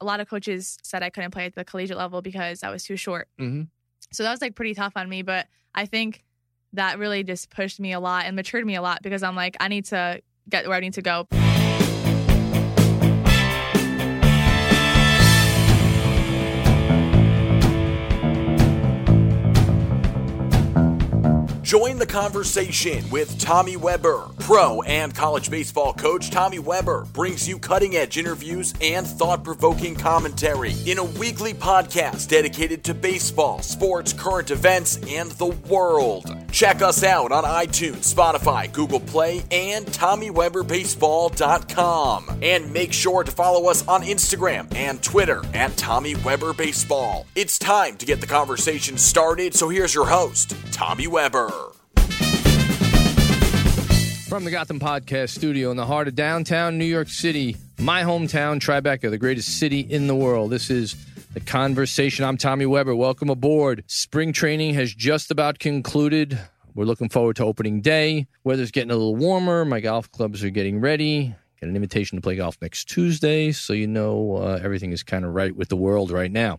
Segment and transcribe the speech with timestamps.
[0.00, 2.84] a lot of coaches said I couldn't play at the collegiate level because I was
[2.84, 3.28] too short.
[3.40, 3.68] Mhm.
[4.12, 5.22] So that was like pretty tough on me.
[5.22, 6.24] But I think
[6.72, 9.56] that really just pushed me a lot and matured me a lot because I'm like,
[9.60, 11.26] I need to get where I need to go.
[21.74, 24.28] Join the conversation with Tommy Weber.
[24.38, 29.96] Pro and college baseball coach Tommy Weber brings you cutting edge interviews and thought provoking
[29.96, 36.32] commentary in a weekly podcast dedicated to baseball, sports, current events, and the world.
[36.52, 42.38] Check us out on iTunes, Spotify, Google Play, and TommyWeberBaseball.com.
[42.40, 47.26] And make sure to follow us on Instagram and Twitter at Tommy Weber Baseball.
[47.34, 51.63] It's time to get the conversation started, so here's your host, Tommy Weber.
[54.34, 58.58] From the Gotham Podcast Studio in the heart of downtown New York City, my hometown,
[58.58, 60.50] Tribeca, the greatest city in the world.
[60.50, 60.96] This is
[61.34, 62.24] The Conversation.
[62.24, 62.96] I'm Tommy Weber.
[62.96, 63.84] Welcome aboard.
[63.86, 66.36] Spring training has just about concluded.
[66.74, 68.26] We're looking forward to opening day.
[68.42, 69.64] Weather's getting a little warmer.
[69.64, 71.32] My golf clubs are getting ready.
[71.60, 75.24] Got an invitation to play golf next Tuesday, so you know uh, everything is kind
[75.24, 76.58] of right with the world right now.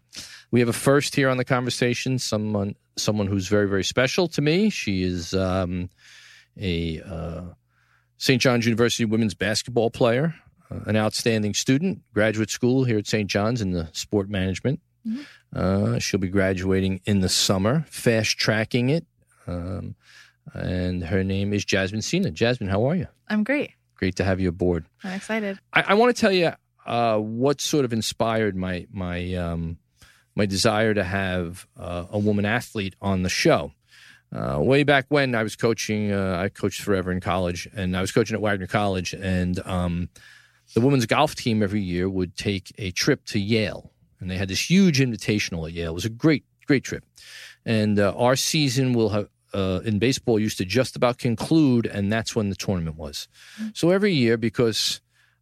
[0.49, 2.19] We have a first here on the conversation.
[2.19, 4.69] Someone, someone who's very, very special to me.
[4.69, 5.89] She is um,
[6.57, 7.41] a uh,
[8.17, 8.41] St.
[8.41, 10.35] John's University women's basketball player,
[10.71, 13.29] uh, an outstanding student, graduate school here at St.
[13.29, 14.79] John's in the sport management.
[15.55, 19.05] Uh, she'll be graduating in the summer, fast tracking it.
[19.47, 19.95] Um,
[20.53, 22.31] and her name is Jasmine Sina.
[22.31, 23.07] Jasmine, how are you?
[23.27, 23.71] I'm great.
[23.95, 24.85] Great to have you aboard.
[25.03, 25.59] I'm excited.
[25.73, 26.51] I, I want to tell you
[26.85, 29.77] uh, what sort of inspired my my um,
[30.35, 33.71] my desire to have uh, a woman athlete on the show.
[34.33, 38.01] Uh, way back when I was coaching, uh, I coached forever in college, and I
[38.01, 40.09] was coaching at Wagner College, and um,
[40.73, 44.49] the women's golf team every year would take a trip to Yale, and they had
[44.49, 45.91] this huge invitational at Yale.
[45.91, 47.05] It was a great, great trip,
[47.65, 49.29] and uh, our season will have.
[49.53, 53.29] Uh, in baseball, used to just about conclude, and that's when the tournament was.
[53.73, 54.99] So every year, because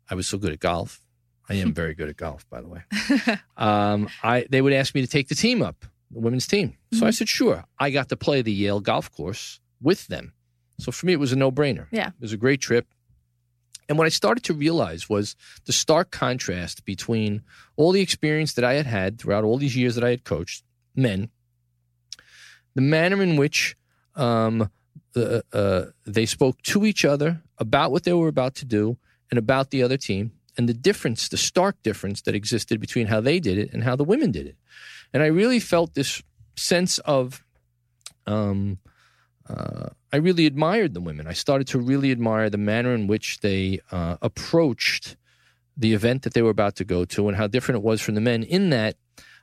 [0.07, 1.01] I was so good at golf,
[1.49, 2.83] I am very good at golf, by the way.
[3.57, 6.77] Um, I they would ask me to take the team up, the women's team.
[6.93, 7.65] So I said, sure.
[7.79, 10.33] I got to play the Yale golf course with them.
[10.79, 11.87] So for me, it was a no brainer.
[11.91, 12.07] Yeah.
[12.07, 12.87] It was a great trip.
[13.89, 15.35] And what I started to realize was
[15.65, 17.41] the stark contrast between
[17.75, 20.63] all the experience that I had had throughout all these years that I had coached
[20.95, 21.29] men,
[22.75, 23.75] the manner in which
[24.15, 24.69] um,
[25.15, 28.97] uh, uh, they spoke to each other about what they were about to do
[29.29, 33.19] and about the other team, and the difference, the stark difference that existed between how
[33.19, 34.55] they did it and how the women did it.
[35.13, 36.23] And I really felt this
[36.55, 37.43] sense of,
[38.25, 38.79] um,
[39.47, 41.27] uh, I really admired the women.
[41.27, 45.17] I started to really admire the manner in which they uh, approached
[45.75, 48.15] the event that they were about to go to and how different it was from
[48.15, 48.95] the men, in that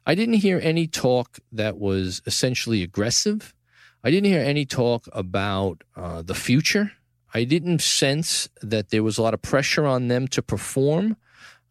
[0.07, 3.55] I didn't hear any talk that was essentially aggressive.
[4.03, 6.93] I didn't hear any talk about uh, the future.
[7.35, 11.17] I didn't sense that there was a lot of pressure on them to perform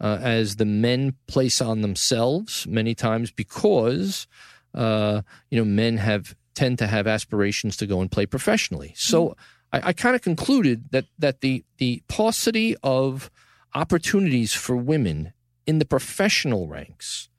[0.01, 4.27] uh, as the men place on themselves many times because
[4.73, 8.93] uh, you know men have tend to have aspirations to go and play professionally.
[8.95, 9.35] So
[9.71, 13.29] I, I kind of concluded that that the the paucity of
[13.75, 15.33] opportunities for women
[15.65, 17.29] in the professional ranks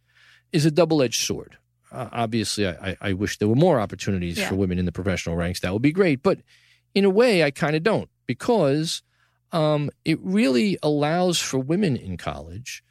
[0.53, 1.57] is a double edged sword.
[1.93, 4.49] Uh, obviously, I, I- I wish there were more opportunities Yeah.
[4.49, 5.61] for women in the professional ranks.
[5.61, 6.23] That would be great.
[6.23, 6.39] But
[6.95, 9.03] in a way, I kind of don't because
[9.53, 12.83] um, it really allows for women in college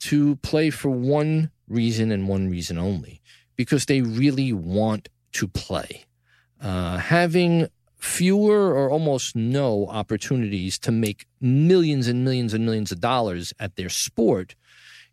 [0.00, 3.22] to play for one reason and one reason only
[3.56, 6.04] because they really want to play.
[6.60, 13.00] Uh, having fewer or almost no opportunities to make millions and millions and millions of
[13.00, 14.56] dollars at their sport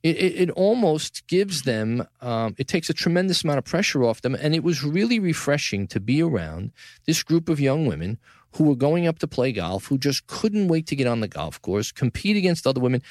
[0.01, 4.21] it, it, it almost gives them um, it takes a tremendous amount of pressure off
[4.21, 6.71] them and it was really refreshing to be around
[7.05, 8.17] this group of young women
[8.53, 11.27] who were going up to play golf who just couldn't wait to get on the
[11.27, 13.01] golf course compete against other women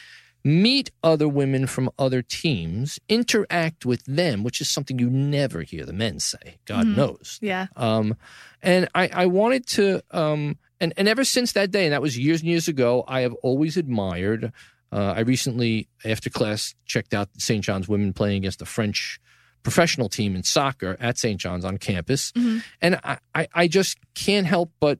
[0.44, 5.84] meet other women from other teams interact with them which is something you never hear
[5.84, 7.66] the men say god knows Yeah.
[7.76, 8.16] um,
[8.62, 12.18] and I, I wanted to, um, and, and ever since that day, and that was
[12.18, 14.52] years and years ago, I have always admired.
[14.90, 17.62] Uh, I recently, after class, checked out St.
[17.62, 19.20] John's women playing against the French
[19.62, 21.38] professional team in soccer at St.
[21.40, 22.32] John's on campus,
[22.80, 24.98] and I, I, I just can't help but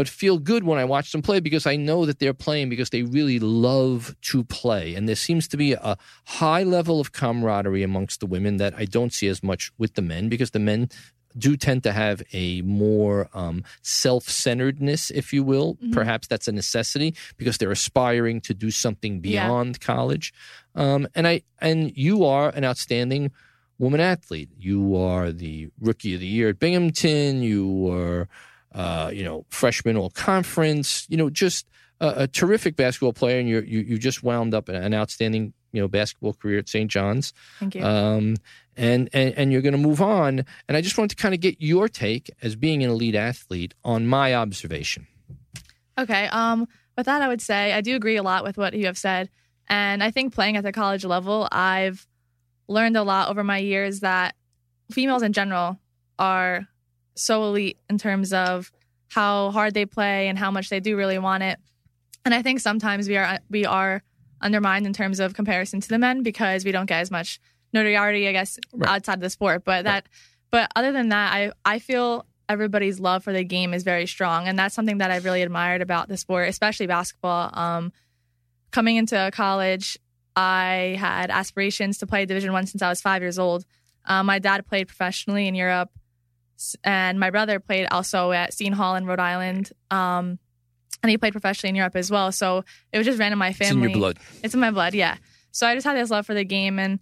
[0.00, 2.88] but feel good when I watch them play because I know that they're playing because
[2.88, 4.94] they really love to play.
[4.94, 8.86] And there seems to be a high level of camaraderie amongst the women that I
[8.86, 10.88] don't see as much with the men because the men
[11.36, 15.74] do tend to have a more um, self-centeredness, if you will.
[15.76, 15.92] Mhm.
[15.92, 19.46] Perhaps that's a necessity because they're aspiring to do something Yeah.
[19.46, 20.32] beyond college.
[20.74, 23.32] Um, and I and you are an outstanding
[23.78, 24.48] woman athlete.
[24.58, 27.42] You are the rookie of the year at Binghamton.
[27.42, 28.28] You were,
[28.74, 31.06] uh, you know, freshman all conference.
[31.08, 31.66] You know, just
[32.00, 35.52] a, a terrific basketball player, and you're, you you just wound up an, an outstanding
[35.72, 36.90] you know basketball career at St.
[36.90, 37.32] John's.
[37.58, 37.84] Thank you.
[37.84, 38.36] Um,
[38.76, 40.44] and, and and you're going to move on.
[40.68, 43.74] And I just wanted to kind of get your take as being an elite athlete
[43.84, 45.06] on my observation.
[45.98, 46.26] Okay.
[46.28, 48.98] Um, with that, I would say I do agree a lot with what you have
[48.98, 49.28] said.
[49.68, 52.06] And I think playing at the college level, I've
[52.68, 54.34] learned a lot over my years that
[54.90, 55.78] females in general
[56.18, 56.66] are
[57.14, 58.70] so elite in terms of
[59.08, 61.58] how hard they play and how much they do really want it.
[62.24, 64.02] And I think sometimes we are we are
[64.40, 67.40] undermined in terms of comparison to the men because we don't get as much
[67.72, 68.90] notoriety, I guess, Right.
[68.96, 69.64] outside of the sport.
[69.64, 70.06] But that,
[70.50, 74.48] but other than that, I I feel everybody's love for the game is very strong,
[74.48, 77.50] and that's something that I really admired about the sport, especially basketball.
[77.52, 77.92] Um,
[78.70, 79.98] coming into college,
[80.36, 83.64] I had aspirations to play Division One since I was five years old.
[84.04, 85.90] Um, my dad played professionally in Europe,
[86.84, 89.70] and my brother played also at Seton Hall in Rhode Island.
[89.90, 90.38] Um,
[91.02, 92.30] and he played professionally in Europe as well.
[92.32, 93.88] So it was just ran in my It's in family.
[93.90, 94.18] your blood.
[94.42, 95.16] It's in my blood, yeah.
[95.52, 97.00] So I just had this love for the game and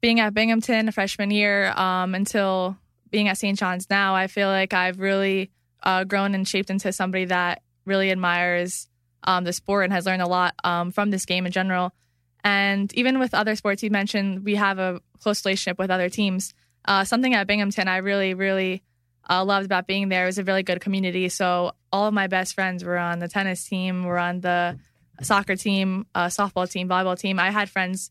[0.00, 2.76] being at Binghamton freshman year um, until
[3.10, 3.58] being at St.
[3.58, 5.50] John's now, I feel like I've really
[5.82, 8.88] uh, grown and shaped into somebody that really admires
[9.24, 11.92] um, the sport and has learned a lot um, from this game in general.
[12.44, 16.54] And even with other sports you mentioned, we have a close relationship with other teams.
[16.84, 18.82] Uh, something at Binghamton I really, really
[19.28, 21.28] uh, loved about being there was a really good community.
[21.28, 24.78] So all of my best friends were on the tennis team, were on the
[25.22, 27.38] soccer team, uh, softball team, volleyball team.
[27.38, 28.10] I had friends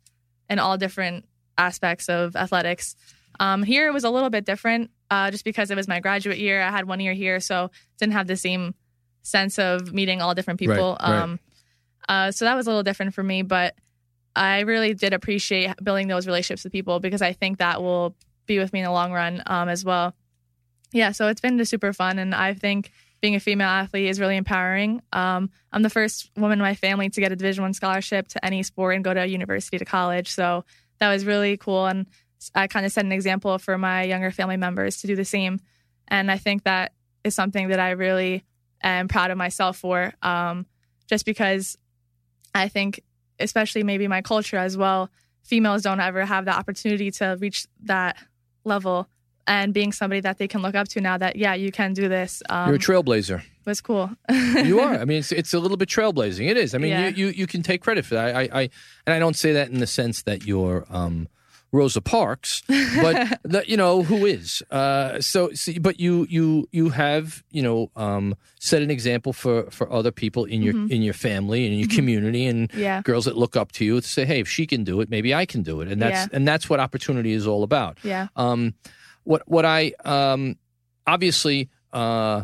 [0.49, 1.25] in all different
[1.57, 2.95] aspects of athletics.
[3.39, 6.37] Um, here it was a little bit different, uh, just because it was my graduate
[6.37, 6.61] year.
[6.61, 8.75] I had one year here, so didn't have the same
[9.23, 10.97] sense of meeting all different people.
[11.01, 11.21] Right, right.
[11.21, 11.39] Um,
[12.07, 13.75] uh, so that was a little different for me, but
[14.35, 18.15] I really did appreciate building those relationships with people because I think that will
[18.51, 20.13] be with me in the long run um, as well.
[20.91, 24.19] Yeah, so it's been just super fun, and I think being a female athlete is
[24.19, 25.01] really empowering.
[25.13, 28.45] Um, I'm the first woman in my family to get a Division One scholarship to
[28.45, 30.65] any sport and go to a university to college, so
[30.99, 32.07] that was really cool, and
[32.55, 35.59] I kind of set an example for my younger family members to do the same.
[36.07, 36.91] And I think that
[37.23, 38.43] is something that I really
[38.81, 40.65] am proud of myself for, um,
[41.07, 41.77] just because
[42.53, 43.01] I think,
[43.39, 45.09] especially maybe my culture as well,
[45.43, 48.17] females don't ever have the opportunity to reach that
[48.63, 49.07] level.
[49.47, 52.07] And being somebody that they can look up to now that, yeah, you can do
[52.07, 53.41] this um, You're a trailblazer.
[53.65, 54.11] was cool.
[54.29, 54.93] you are.
[54.99, 56.47] I mean, it's it's a little bit trailblazing.
[56.47, 56.75] It is.
[56.75, 57.07] I mean, Yeah.
[57.07, 58.35] you, you you can take credit for that.
[58.35, 58.69] I, I, I
[59.07, 61.27] and I don't say that in the sense that you're um,
[61.73, 64.61] Rosa Parks, but that you know who is.
[64.69, 69.69] Uh, so, see, but you you you have you know um, set an example for
[69.71, 72.79] for other people in your in your family and in your community and Mm-hmm.
[72.79, 73.01] Yeah.
[73.03, 75.33] girls that look up to you to say, hey, if she can do it, maybe
[75.33, 76.35] I can do it, and that's Yeah.
[76.37, 77.97] and that's what opportunity is all about.
[78.03, 78.27] yeah.
[78.35, 78.73] Um,
[79.23, 80.57] what what I um,
[81.07, 82.43] obviously uh,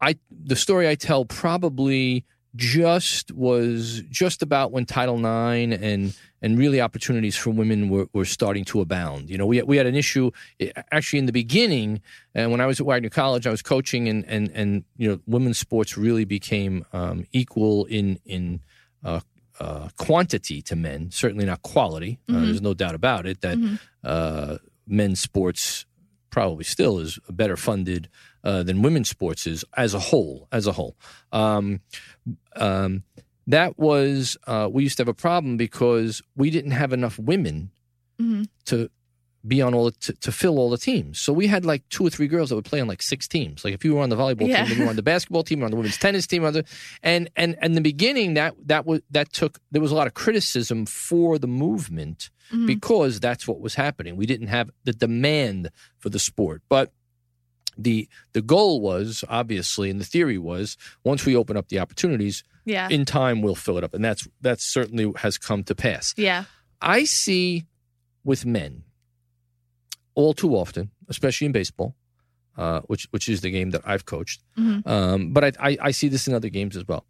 [0.00, 2.24] I the story I tell probably
[2.56, 8.24] just was just about when Title IX and and really opportunities for women were, were
[8.24, 9.30] starting to abound.
[9.30, 10.30] You know, we we had an issue
[10.60, 12.00] eh, actually in the beginning,
[12.34, 15.20] and when I was at Wagner College, I was coaching, and and and you know,
[15.26, 18.60] women's sports really became um, equal in in.
[19.04, 19.20] Uh,
[19.58, 22.18] uh, quantity to men, certainly not quality.
[22.28, 25.86] Uh, there's no doubt about it that uh, men's sports
[26.28, 28.10] probably still is better funded
[28.44, 30.46] uh, than women's sports is as a whole.
[30.52, 30.96] As a whole,
[31.32, 31.80] um,
[32.60, 33.02] um,
[33.46, 37.70] that was uh, we used to have a problem because we didn't have enough women
[38.20, 38.48] Mhm.
[38.66, 38.88] to
[39.46, 41.20] be on all the, to, to fill all the teams.
[41.20, 43.64] So we had like two or three girls that would play on like six teams.
[43.64, 44.64] Like if you were on the volleyball Yeah.
[44.64, 46.52] team, you were on the basketball team, or on the women's tennis team, or on
[46.54, 46.64] the,
[47.02, 50.08] and and and in the beginning that that was that took there was a lot
[50.08, 52.66] of criticism for the movement Mhm.
[52.66, 54.16] because that's what was happening.
[54.16, 56.90] We didn't have the demand for the sport, but
[57.76, 62.42] the the goal was obviously, and the theory was, once we open up the opportunities,
[62.64, 62.88] Yeah.
[62.88, 66.14] in time we'll fill it up, and that's that certainly has come to pass.
[66.16, 66.44] yeah.
[66.80, 67.64] I see
[68.24, 68.84] with men
[70.14, 71.94] all too often, especially in baseball,
[72.56, 74.42] uh, which which is the game that I've coached.
[74.58, 74.86] Mhm.
[74.86, 77.06] Um, but I, I, I see this in other games as well.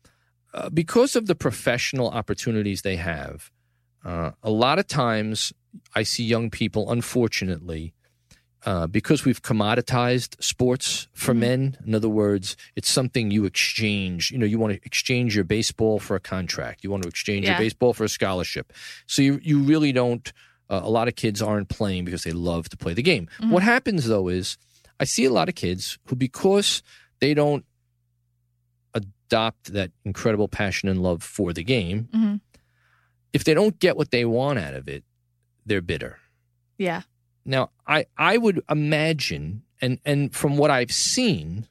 [0.55, 3.51] Uh, because of the professional opportunities they have,
[4.05, 5.53] uh, a lot of times
[5.95, 7.93] I see young people, unfortunately,
[8.67, 11.39] uh, because we've commoditized sports for Mhm.
[11.39, 11.77] men.
[11.87, 14.31] In other words, it's something you exchange.
[14.33, 16.83] You know, you want to exchange your baseball for a contract.
[16.83, 18.73] You want to exchange your baseball for a scholarship.
[19.07, 20.33] So you you really don't.
[20.69, 23.29] Uh, a lot of kids aren't playing because they love to play the game.
[23.39, 23.51] Mhm.
[23.51, 24.59] What happens though is
[24.99, 26.83] I see a lot of kids who, because
[27.21, 27.65] they don't
[28.95, 32.41] adopt that incredible passion and love for the game, Mhm.
[33.33, 35.05] if they don't get what they want out of it,
[35.65, 36.19] they're bitter.
[36.79, 37.03] Yeah.
[37.47, 41.67] Now, I, I would imagine, and, and from what I've seen,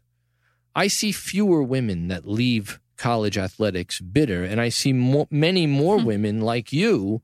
[0.75, 5.99] I see fewer women that leave college athletics bitter, and I see more, many more
[5.99, 6.05] Hmm.
[6.05, 7.21] women like you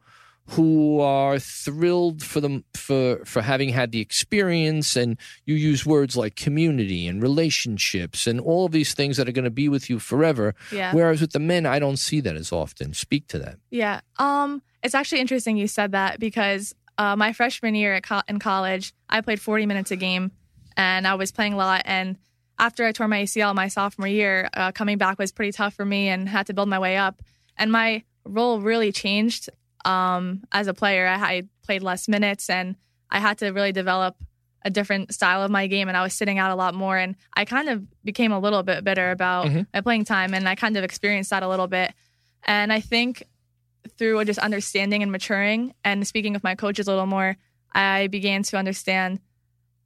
[0.50, 6.18] who are thrilled for them for for having had the experience and you use words
[6.18, 9.90] like community and relationships and all of these things that are going to be with
[9.90, 10.94] you forever Yeah.
[10.94, 14.02] whereas with the men I don't see that as often speak to that Yeah.
[14.18, 18.40] Um, it's actually interesting you said that because uh, my freshman year at co- in
[18.40, 20.32] college, I played 40 minutes a game,
[20.78, 21.82] and I was playing a lot.
[21.86, 22.18] And
[22.60, 25.86] after I tore my ACL my sophomore year, uh, coming back was pretty tough for
[25.86, 27.22] me, and had to build my way up.
[27.58, 29.50] And my role really changed
[29.86, 31.08] um, as a player.
[31.08, 32.76] I, I played less minutes, and
[33.10, 34.16] I had to really develop
[34.64, 37.16] a different style of my game and I was sitting out a lot more and
[37.36, 39.66] I kind of became a little bit bitter about Mhm.
[39.74, 41.92] my playing time and I kind of experienced that a little bit.
[42.44, 43.24] And I think
[43.98, 47.38] through just understanding and maturing and speaking with my coaches a little more,
[47.74, 49.20] I began to understand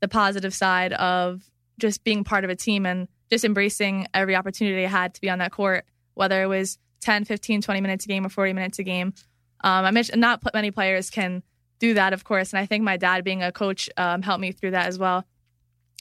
[0.01, 1.43] the positive side of
[1.79, 5.29] just being part of a team and just embracing every opportunity I had to be
[5.29, 8.79] on that court, whether it was 10, 15, 20 minutes a game or 40 minutes
[8.79, 9.13] a game.
[9.61, 11.43] Um, I mentioned not many players can
[11.79, 14.51] do that, of course, and I think my dad being a coach um, helped me
[14.51, 15.25] through that as well.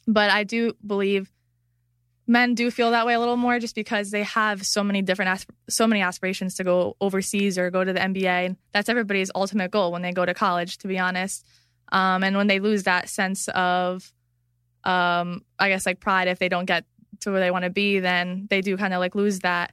[0.06, 1.30] But I do believe
[2.26, 5.30] men do feel that way a little more just because they have so many different
[5.30, 9.70] asp- so many aspirations to go overseas or go to the NBA that's everybody's ultimate
[9.70, 11.46] goal when they go to college to be honest.
[11.92, 14.10] Um, and when they lose that sense of
[14.84, 16.84] um, I guess like pride if they don't get
[17.20, 19.72] to where they want to be then they do kind of like lose that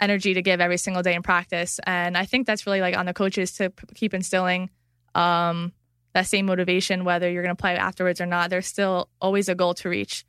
[0.00, 1.80] energy to give every single day in practice.
[1.86, 4.70] And I think that's really like on the coaches to p- keep instilling
[5.14, 5.72] um,
[6.12, 8.50] that same motivation whether you're going to play afterwards or not.
[8.50, 10.24] There's still always a goal to reach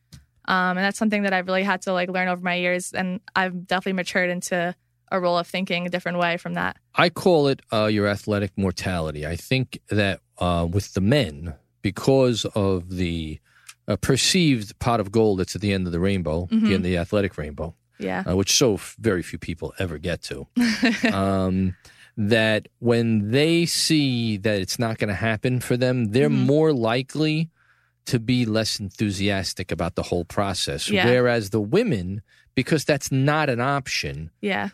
[0.48, 3.20] um, and that's something that I've really had to like learn over my years, and
[3.36, 4.76] I've definitely matured into
[5.12, 6.78] a role of thinking a different way from that.
[6.96, 9.26] I call it uh, your athletic mortality.
[9.26, 13.40] I think that uh, with the men, because of the
[13.88, 16.68] uh, perceived pot of gold that's at the end of the rainbow, Mhm.
[16.68, 20.48] the the athletic rainbow, Yeah, uh, which so f- very few people ever get to,
[21.14, 21.76] um,
[22.18, 26.48] that when they see that it's not going to happen for them, they're Mhm.
[26.48, 27.50] more likely
[28.06, 30.90] to be less enthusiastic about the whole process.
[30.90, 31.06] Yeah.
[31.06, 32.22] Whereas the women,
[32.56, 34.70] because that's not an option, yeah,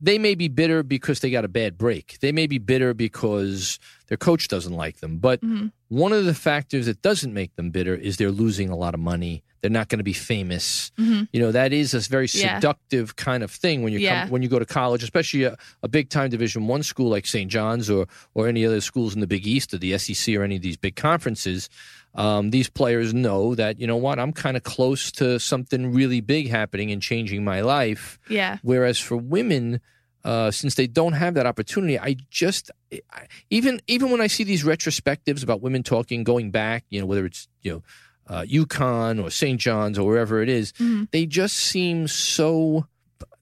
[0.00, 2.18] they may be bitter because they got a bad break.
[2.20, 5.18] They may be bitter because their coach doesn't like them.
[5.18, 5.70] But Mhm.
[5.88, 9.00] one of the factors that doesn't make them bitter is they're losing a lot of
[9.00, 9.44] money.
[9.60, 10.90] They're not going to be famous.
[10.98, 11.28] Mhm.
[11.32, 12.56] You know that is a very Yeah.
[12.56, 14.22] seductive kind of thing when you Yeah.
[14.22, 17.24] come, when you go to college, especially a, a big time Division One school like
[17.24, 17.48] St.
[17.48, 20.56] John's or or any other schools in the Big East or the SEC or any
[20.56, 21.68] of these big conferences.
[22.14, 26.20] Um, these players know that you know what I'm kind of close to something really
[26.20, 28.18] big happening and changing my life.
[28.28, 29.80] yeah, Whereas for women,
[30.24, 34.44] uh, since they don't have that opportunity, I just I, even even when I see
[34.44, 37.82] these retrospectives about women talking, going back, you know, whether it's you know
[38.28, 39.58] uh, UConn or St.
[39.58, 41.10] John's or wherever it is, Mhm.
[41.12, 42.86] they just seem so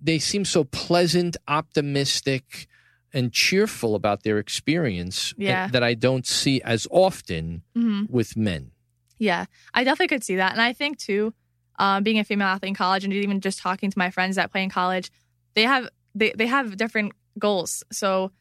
[0.00, 2.66] they seem so pleasant, optimistic,
[3.12, 5.68] and cheerful about their experience Yeah.
[5.68, 8.70] that I don't see as often hmm with men.
[9.18, 9.46] yeah.
[9.74, 11.34] I definitely could see that, and I think too,
[11.78, 14.50] um, being a female athlete in college, and even just talking to my friends that
[14.52, 15.10] play in college,
[15.54, 17.82] they have they they have different goals.
[17.92, 18.32] So,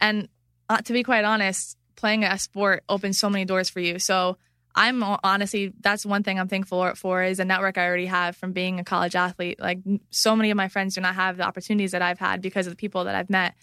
[0.00, 0.28] and
[0.68, 3.98] uh, to be quite honest, playing a sport opens so many doors for you.
[3.98, 4.36] So.
[4.74, 8.52] I'm honestly that's one thing I'm thankful for is a network I already have from
[8.52, 9.58] being a college athlete.
[9.58, 12.68] Like so many of my friends do not have the opportunities that I've had because
[12.68, 13.54] of the people that I've met.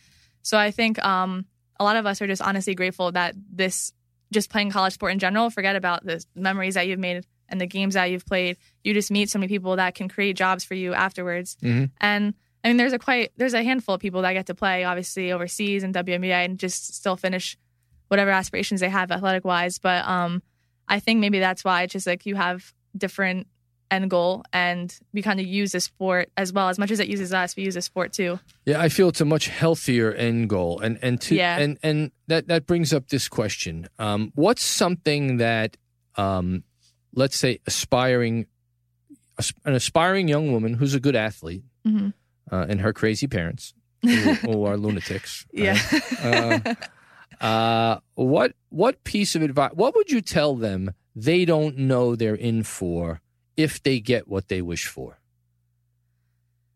[0.46, 1.46] So I think um,
[1.80, 3.92] a lot of us are just honestly grateful that this
[4.32, 5.50] just playing college sport in general.
[5.50, 8.58] Forget about the memories that you've made and the games that you've played.
[8.84, 11.58] You just meet so many people that can create jobs for you afterwards.
[11.64, 11.90] Mhm.
[12.00, 14.84] And I mean, there's a quite there's a handful of people that get to play
[14.84, 17.58] obviously overseas and WNBA and just still finish
[18.08, 19.80] whatever aspirations they have athletic wise.
[19.80, 20.44] But um,
[20.88, 23.48] I think maybe that's why it's just like you have different
[23.92, 27.08] end goal and we kind of use the sport as well as much as it
[27.08, 30.50] uses us we use the sport too Yeah, I feel it's a much healthier end
[30.50, 31.58] goal, and and to Yeah.
[31.60, 35.78] and and that that brings up this question: um, What's something that,
[36.16, 36.64] um,
[37.14, 38.48] let's say, aspiring,
[39.66, 42.14] an aspiring young woman who's a good athlete, Mhm.
[42.52, 45.78] uh, and her crazy parents, who, who are lunatics, yeah
[46.24, 46.78] right?
[47.42, 49.72] uh, what what piece of advice?
[49.74, 53.22] What would you tell them they don't know they're in for
[53.58, 55.20] if they get what they wish for?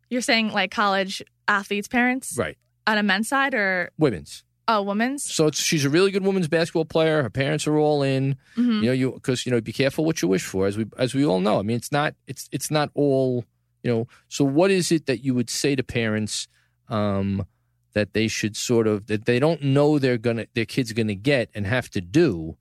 [0.10, 2.58] you're saying like college athletes parents Right,
[2.88, 4.44] on a men's side or women's.
[4.68, 5.24] Oh, women's.
[5.24, 7.24] So it's she's a really good women's basketball player.
[7.24, 8.36] Her parents are all in.
[8.56, 8.82] Mhm.
[8.82, 11.14] You know, you because you know, be careful what you wish for, as we as
[11.16, 11.58] we all know.
[11.60, 13.46] I mean, it's not it's it's not all
[13.84, 14.08] you know.
[14.28, 16.48] So what is it that you would say to parents
[16.88, 17.46] um,
[17.94, 21.50] that they should sort of that they don't know they're gonna their kids gonna get
[21.56, 22.56] and have to do?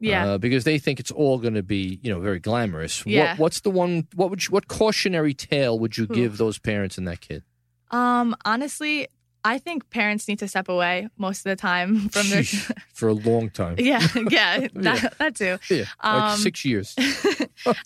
[0.00, 0.32] Yeah.
[0.32, 3.04] uh, because they think it's all going to be, you know, very glamorous.
[3.04, 3.32] Yeah.
[3.32, 4.08] What, what's the one?
[4.14, 7.42] What would you, what cautionary tale would you give those parents and that kid?
[7.90, 9.08] Um, honestly,
[9.44, 12.42] I think parents need to step away most of the time from their.
[12.42, 13.74] Sheesh, for a long time.
[13.78, 15.58] yeah, yeah, that, that too.
[15.70, 16.94] Yeah, like Um, six years.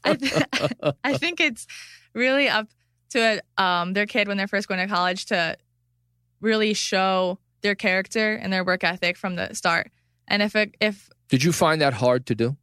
[0.05, 0.43] I, th-
[1.03, 1.67] I think it's
[2.15, 2.69] really up
[3.11, 5.57] to um, their kid when they're first going to college to
[6.41, 9.91] really show their character and their work ethic from the start.
[10.29, 12.57] And if it, if Did you find that hard to do?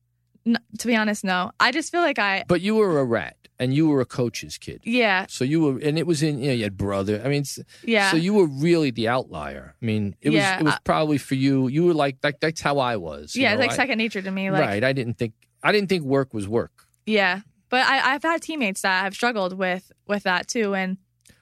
[0.45, 3.35] n- to be honest, no, I just feel like I But you were a rat,
[3.59, 4.81] and you were a coach's kid.
[4.83, 7.21] yeah So you were, and it was in, you know, you had brother.
[7.23, 7.43] I mean,
[7.83, 9.75] yeah so you were really the outlier.
[9.81, 11.67] I mean, it Yeah, was, it was probably for you.
[11.67, 13.35] You were like, like that's how I was.
[13.35, 14.49] yeah it's like I- second nature to me.
[14.49, 14.83] Like right.
[14.83, 16.87] I didn't think, I didn't think work was work.
[17.05, 20.97] yeah, but I, I've had teammates that have struggled with with that too, and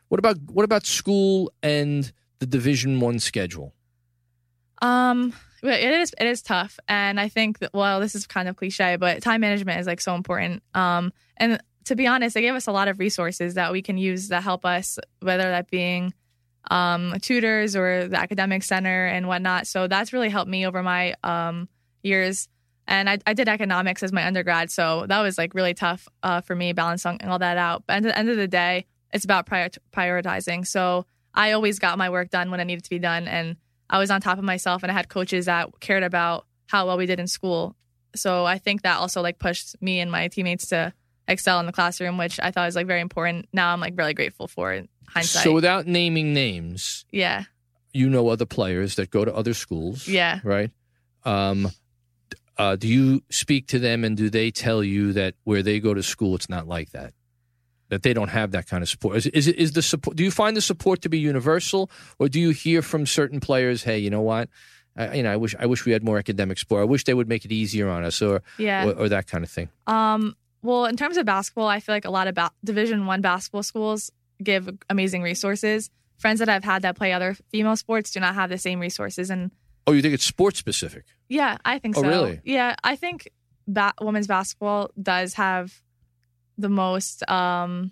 [0.09, 3.73] What about, what about school and the Division One schedule?
[4.81, 8.47] Um, but it is it is tough, and I think that well, this is kind
[8.47, 10.63] of cliche, but time management is like so important.
[10.73, 13.97] Um, and to be honest, they gave us a lot of resources that we can
[13.97, 16.13] use that help us, whether that being
[16.69, 19.67] um, tutors or the academic center and whatnot.
[19.67, 21.67] So that's really helped me over my um,
[22.03, 22.47] years.
[22.87, 26.41] And I, I did economics as my undergrad, so that was like really tough uh,
[26.41, 27.83] for me balancing all that out.
[27.85, 30.65] But at the end of the day, it's about prior- prioritizing.
[30.65, 33.57] So I always got my work done when it needed to be done, and
[33.89, 36.97] I was on top of myself and I had coaches that cared about how well
[36.97, 37.75] we did in school.
[38.15, 40.93] So I think that also like pushed me and my teammates to
[41.27, 43.47] excel in the classroom, which I thought was like very important.
[43.53, 45.43] Now I'm like really grateful for in hindsight.
[45.43, 47.43] So without naming names, yeah.
[47.93, 50.07] you know other players that go to other schools.
[50.07, 50.39] Yeah.
[50.43, 50.71] Right.
[51.23, 51.69] Um,
[52.57, 55.93] uh, do you speak to them and do they tell you that where they go
[55.93, 57.13] to school, it's not like that?
[57.89, 59.17] That they don't have that kind of support.
[59.17, 60.15] Is, is is the support?
[60.15, 63.83] Do you find the support to be universal, or do you hear from certain players,
[63.83, 64.47] "Hey, you know what?
[64.95, 66.81] I, you know, I wish I wish we had more academic support.
[66.81, 68.85] I wish they would make it easier on us, or Yeah.
[68.85, 72.05] or, or that kind of thing." Um, well, in terms of basketball, I feel like
[72.05, 74.11] a lot of ba- Division One basketball schools
[74.43, 75.89] give amazing resources.
[76.17, 79.29] Friends that I've had that play other female sports do not have the same resources,
[79.31, 79.49] and
[79.87, 81.05] Oh, you think it's sports specific?
[81.27, 82.07] yeah, I think Oh, so.
[82.07, 82.39] really?
[82.43, 83.29] Yeah, I think
[83.67, 85.81] ba- women's basketball does have
[86.59, 87.27] the most.
[87.29, 87.91] Um,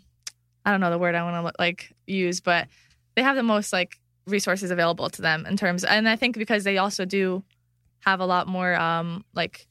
[0.66, 2.68] I don't know the word I want to like use, but
[3.16, 6.64] they have the most like resources available to them in terms, and I think because
[6.64, 7.44] they also do
[8.02, 9.66] have a lot more um like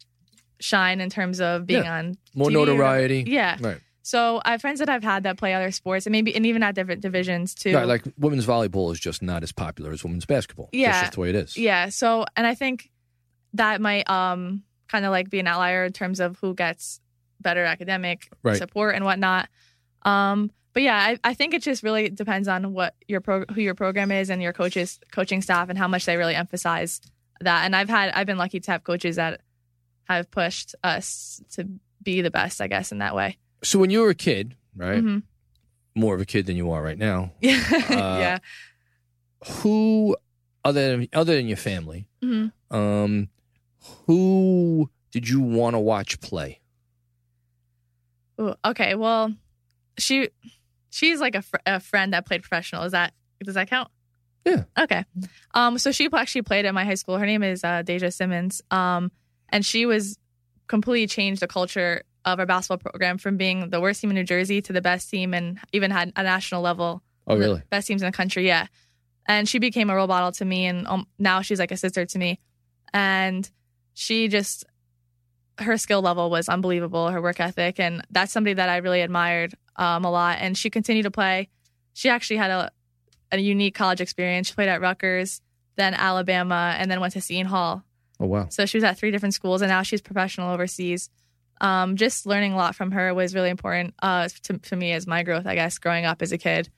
[0.61, 3.25] shine in terms of being on More TV or- notoriety.
[3.27, 3.57] Yeah.
[3.61, 3.79] Right.
[4.03, 6.63] So I have friends that I've had that play other sports and maybe and even
[6.63, 7.75] at different divisions too.
[7.75, 10.69] Right, like women's volleyball is just not as popular as women's basketball.
[10.73, 10.93] Yeah.
[10.93, 11.57] That's just the way it is.
[11.57, 11.89] yeah.
[11.91, 12.91] So and I think
[13.55, 17.01] that might um kind of like be an outlier in terms of who gets
[17.47, 18.57] better academic Right.
[18.59, 19.49] support and whatnot.
[20.03, 23.61] Um, but yeah, I, I think it just really depends on what your pro, who
[23.61, 27.01] your program is and your coaches coaching staff and how much they really emphasize
[27.41, 27.65] that.
[27.65, 29.41] And I've had I've been lucky to have coaches that
[30.05, 31.67] have pushed us to
[32.03, 33.39] be the best, I guess, in that way.
[33.63, 35.03] So when you were a kid, right?
[35.03, 35.23] Mhm.
[35.95, 37.33] More of a kid than you are right now.
[37.41, 38.39] Yeah, Uh, yeah.
[39.63, 40.17] Who
[40.65, 42.53] other than other than your family, Mhm.
[42.71, 43.29] um,
[44.07, 46.61] who did you want to watch play?
[48.40, 49.33] Ooh, okay, well,
[49.99, 50.29] she
[50.90, 52.83] she's like a, fr- a friend that played professional.
[52.85, 53.90] Is that does that count?
[54.44, 54.64] Yeah.
[54.79, 55.05] Okay.
[55.55, 55.79] Um.
[55.79, 57.18] So she actually played at my high school.
[57.18, 58.62] Her name is uh, Deja Simmons.
[58.70, 59.11] Um.
[59.49, 60.18] And she was
[60.66, 64.25] completely changed the culture of our basketball program from being the worst team in New
[64.25, 67.03] Jersey to the best team, and even had a national level.
[67.27, 67.62] Oh, really?
[67.70, 68.46] Best teams in the country.
[68.46, 68.66] Yeah.
[69.27, 72.05] And she became a role model to me, and um, now she's like a sister
[72.05, 72.38] to me.
[72.92, 73.49] And
[73.94, 74.64] she just
[75.59, 79.55] her skill level was unbelievable, her work ethic, and that's somebody that I really admired
[79.77, 80.38] um, a lot.
[80.40, 81.49] And she continued to play.
[81.95, 82.71] She actually had a,
[83.33, 84.49] a unique college experience.
[84.49, 85.40] She played at Rutgers,
[85.77, 87.83] then Alabama, and then went to Seton Hall.
[88.21, 88.47] Oh, wow.
[88.51, 91.09] So she was at three different schools, and now she's professional overseas.
[91.61, 95.07] Um, just learning a lot from her was really important uh, to, to me as
[95.07, 96.69] my growth, I guess, growing up as a kid.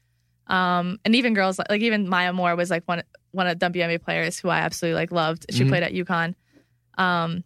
[0.47, 3.67] Um, and even girls like, like even Maya Moore was like one one of the
[3.71, 5.47] WNBA players who I absolutely like loved.
[5.51, 5.69] She Mhm.
[5.69, 6.35] played at UConn.
[6.97, 7.45] Um,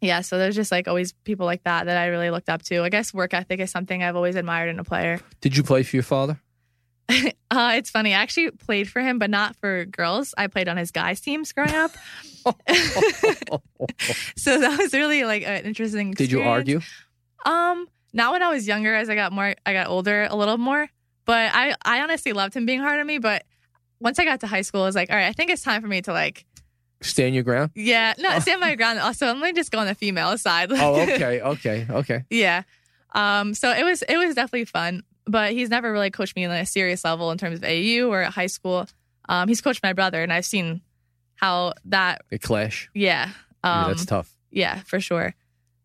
[0.00, 2.82] yeah, so there's just like always people like that that I really looked up to.
[2.82, 5.20] I guess work ethic is something I've always admired in a player.
[5.40, 6.40] Did you play for your father?
[7.52, 8.14] Uh, it's funny.
[8.14, 10.32] I actually played for him, but not for girls.
[10.38, 11.90] I played on his guys teams growing up.
[14.36, 16.12] so that was really like an interesting.
[16.12, 16.80] Did you argue?
[17.44, 18.94] Um, not when I was younger.
[18.94, 20.88] As I got more, I got older a little more.
[21.24, 23.18] But I, I honestly loved him being hard on me.
[23.18, 23.44] But
[23.98, 25.82] once I got to high school, I was like, all right, I think it's time
[25.82, 26.46] for me to like
[27.02, 27.70] Stand your ground.
[27.74, 28.98] Yeah, no, stand my ground.
[28.98, 30.70] Also, I'm gonna just go on the female side.
[30.72, 32.24] Oh, okay, okay, okay.
[32.30, 32.62] yeah.
[33.14, 36.50] Um, so it was it was definitely fun, but he's never really coached me on
[36.52, 38.86] a serious level in terms of AU or at high school.
[39.28, 40.82] Um, he's coached my brother, and I've seen
[41.36, 42.22] how that.
[42.30, 42.90] They clash.
[42.94, 43.30] Yeah.
[43.64, 44.30] yeah, Um, that's tough.
[44.50, 45.34] yeah, for sure.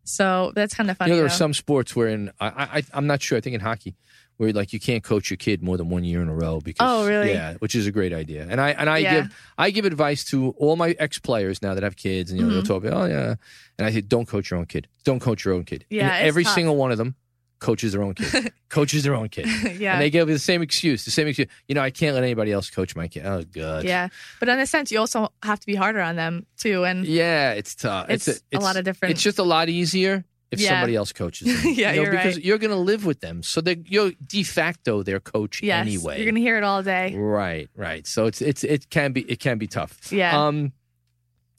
[0.03, 1.11] So that's kind of funny.
[1.11, 2.47] You know, there are some sports where, in I,
[2.79, 3.37] I, I'm not sure.
[3.37, 3.95] I think in hockey,
[4.37, 6.85] where like you can't coach your kid more than one year in a row because
[6.87, 7.31] Oh, really?
[7.31, 8.45] yeah, which is a great idea.
[8.49, 9.13] And I and I Yeah.
[9.21, 12.45] give I give advice to all my ex players now that have kids, and you
[12.45, 12.53] know Mhm.
[12.55, 13.35] they'll talk about oh yeah,
[13.77, 15.85] and I say don't coach your own kid, don't coach your own kid.
[15.89, 16.55] Yeah, And every tough.
[16.55, 17.15] single one of them
[17.59, 19.47] coaches their own kid, coaches their own kid,
[19.79, 19.93] yeah.
[19.93, 21.47] and they give the same excuse, the same excuse.
[21.69, 23.25] You know, I can't let anybody else coach my kid.
[23.25, 24.09] Oh god, yeah.
[24.41, 26.83] But in a sense, you also have to be harder on them too.
[26.83, 28.09] And yeah, it's tough.
[28.09, 30.25] It's a lot of different- It's just a lot easier.
[30.51, 30.69] If Yeah.
[30.69, 31.73] somebody else coaches them.
[31.75, 32.45] Yeah, you know, you're because right.
[32.45, 36.17] you're going to live with them, so they you're de facto their coach yes, anyway.
[36.17, 37.15] you're going to hear it all day.
[37.15, 38.05] Right, right.
[38.07, 40.11] So it's it's it can be it can be tough.
[40.11, 40.47] Yeah.
[40.47, 40.71] Um,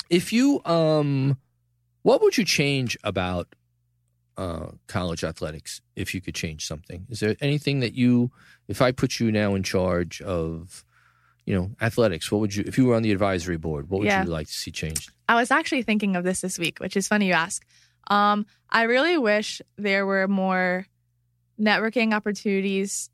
[0.08, 1.36] if you um,
[2.02, 3.54] what would you change about
[4.38, 7.06] uh college athletics if you could change something?
[7.10, 8.30] Is there anything that you,
[8.68, 10.84] if I put you now in charge of,
[11.44, 13.88] you know, athletics, what would you if you were on the advisory board?
[13.90, 14.24] What would Yeah.
[14.24, 15.10] you like to see changed?
[15.28, 17.64] I was actually thinking of this this week, which is funny you ask.
[18.06, 20.86] Um, I really wish there were more
[21.60, 23.10] networking opportunities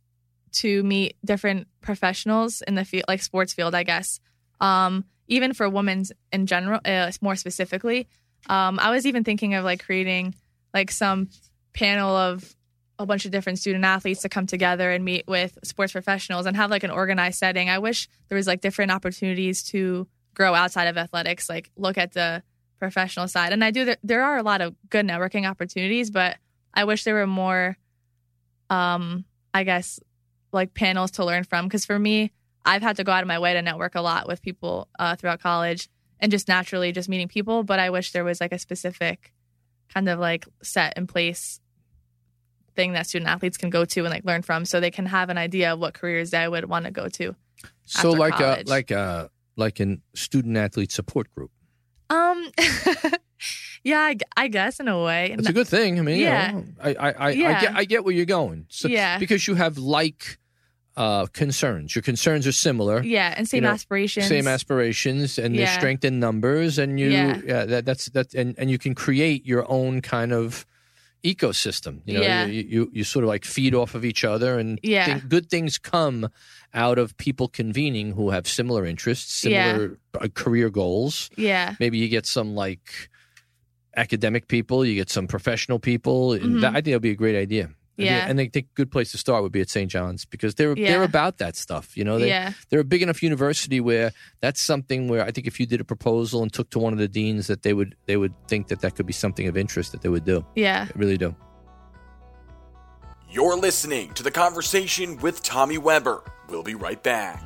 [0.53, 4.21] to meet different professionals in the field, like sports field, I guess.
[4.61, 8.09] Um, even for women's in general, uh, more specifically.
[8.49, 10.35] Um, I was even thinking of like creating
[10.75, 11.29] like some
[11.73, 12.55] panel of
[12.99, 16.57] a bunch of different student athletes to come together and meet with sports professionals and
[16.57, 17.71] have like an organized setting.
[17.71, 22.13] I wish there was like different opportunities to grow outside of athletics, like look at
[22.13, 22.43] the
[22.83, 23.53] professional side.
[23.53, 26.37] And I do, there are a lot of good networking opportunities, but
[26.75, 27.77] I wish there were more,
[28.71, 30.01] um, I guess,
[30.53, 31.67] like panels to learn from.
[31.67, 32.33] Because for me,
[32.65, 35.15] I've had to go out of my way to network a lot with people uh,
[35.15, 37.63] throughout college and just naturally just meeting people.
[37.63, 39.33] But I wish there was like a specific
[39.95, 41.61] kind of like set in place
[42.75, 45.29] thing that student athletes can go to and like learn from so they can have
[45.31, 47.37] an idea of what careers they would want to go to.
[47.85, 51.53] So like a like a like an student athlete support group.
[52.13, 52.51] Um,
[53.85, 55.35] yeah, I, I guess in a way.
[55.39, 55.99] It's a good thing.
[55.99, 56.53] I mean, you Yeah.
[56.53, 58.67] know, I, I, I, I get I get where you're going.
[58.69, 59.19] So, Yeah.
[59.19, 60.39] Because you have like
[60.97, 61.95] uh, concerns.
[61.95, 63.03] Your concerns are similar.
[63.03, 64.29] yeah, and same know, aspirations.
[64.29, 65.79] Same aspirations, and there's Yeah.
[65.79, 67.41] strength in numbers, and you, Yeah.
[67.47, 70.67] yeah, that, that's that, and, and you can create your own kind of
[71.25, 72.01] ecosystem.
[72.05, 72.47] You know, Yeah.
[72.47, 75.19] you, you you sort of like feed off of each other, and Yeah.
[75.19, 76.29] thi- good things come
[76.75, 79.73] out of people convening who have similar interests, Yeah.
[79.73, 81.31] similar uh, career goals.
[81.37, 83.09] Yeah, Maybe you get some like
[83.97, 86.33] academic people, you get some professional people.
[86.33, 86.61] and Mhm.
[86.63, 87.71] That, I think that'd be a great idea.
[87.99, 88.27] I think- Yeah.
[88.29, 89.91] and I think a good place to start would be at St.
[89.91, 91.97] John's because they're they're about that stuff.
[91.97, 95.47] You know, they yeah, they're a big enough university where that's something where I think
[95.47, 97.95] if you did a proposal and took to one of the deans, that they would
[98.07, 100.45] they would think that that could be something of interest that they would do.
[100.55, 100.87] yeah.
[100.89, 101.35] I really do.
[103.31, 106.23] You're listening to the conversation with Tommy Weber.
[106.49, 107.43] We'll be right back.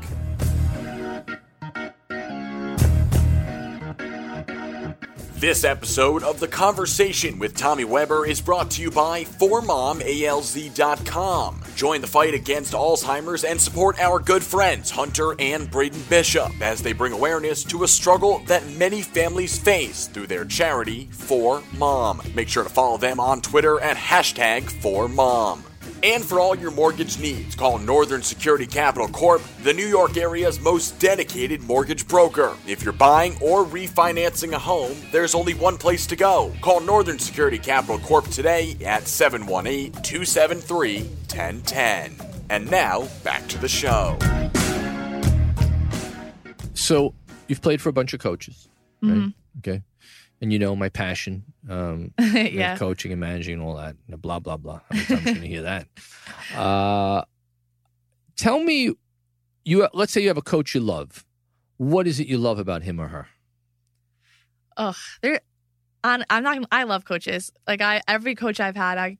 [5.38, 11.60] This episode of The Conversation with Tommy Weber is brought to you by 4momalz.com.
[11.74, 16.80] Join the fight against Alzheimer's and support our good friends Hunter and Braden Bishop as
[16.80, 22.34] they bring awareness to a struggle that many families face through their charity, 4Mom.
[22.34, 25.64] Make sure to follow them on Twitter at hashtag 4Mom.
[26.02, 30.60] And for all your mortgage needs, call Northern Security Capital Corp, the New York area's
[30.60, 32.56] most dedicated mortgage broker.
[32.66, 36.52] If you're buying or refinancing a home, there's only one place to go.
[36.60, 41.02] Call Northern Security Capital Corp today at 718 273
[41.34, 42.14] 1010.
[42.50, 44.16] And now, back to the show.
[46.74, 47.14] So
[47.48, 48.68] you've played for a bunch of coaches,
[49.02, 49.12] right?
[49.14, 49.34] Mhm.
[49.58, 49.82] Okay,
[50.40, 52.76] and you know my passion, um, yeah.
[52.76, 53.96] coaching and managing and all that.
[54.08, 54.80] Blah blah blah.
[54.90, 55.88] How many times can you hear that?
[56.56, 57.22] Uh,
[58.36, 58.92] tell me,
[59.64, 61.24] you let's say you have a coach you love.
[61.76, 63.28] What is it you love about him or her?
[64.76, 65.40] Oh, there.
[66.04, 66.58] On, I'm not.
[66.70, 67.52] I love coaches.
[67.66, 69.18] Like I, every coach I've had, I,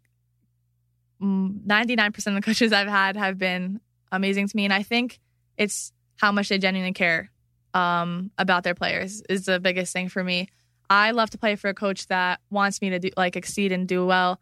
[1.20, 3.81] ninety nine percent of the coaches I've had have been
[4.12, 5.20] amazing to me, and I think
[5.57, 7.31] it's how much they genuinely care
[7.74, 10.48] um, about their players is the biggest thing for me.
[10.90, 13.87] I love to play for a coach that wants me to do like exceed and
[13.88, 14.40] do well,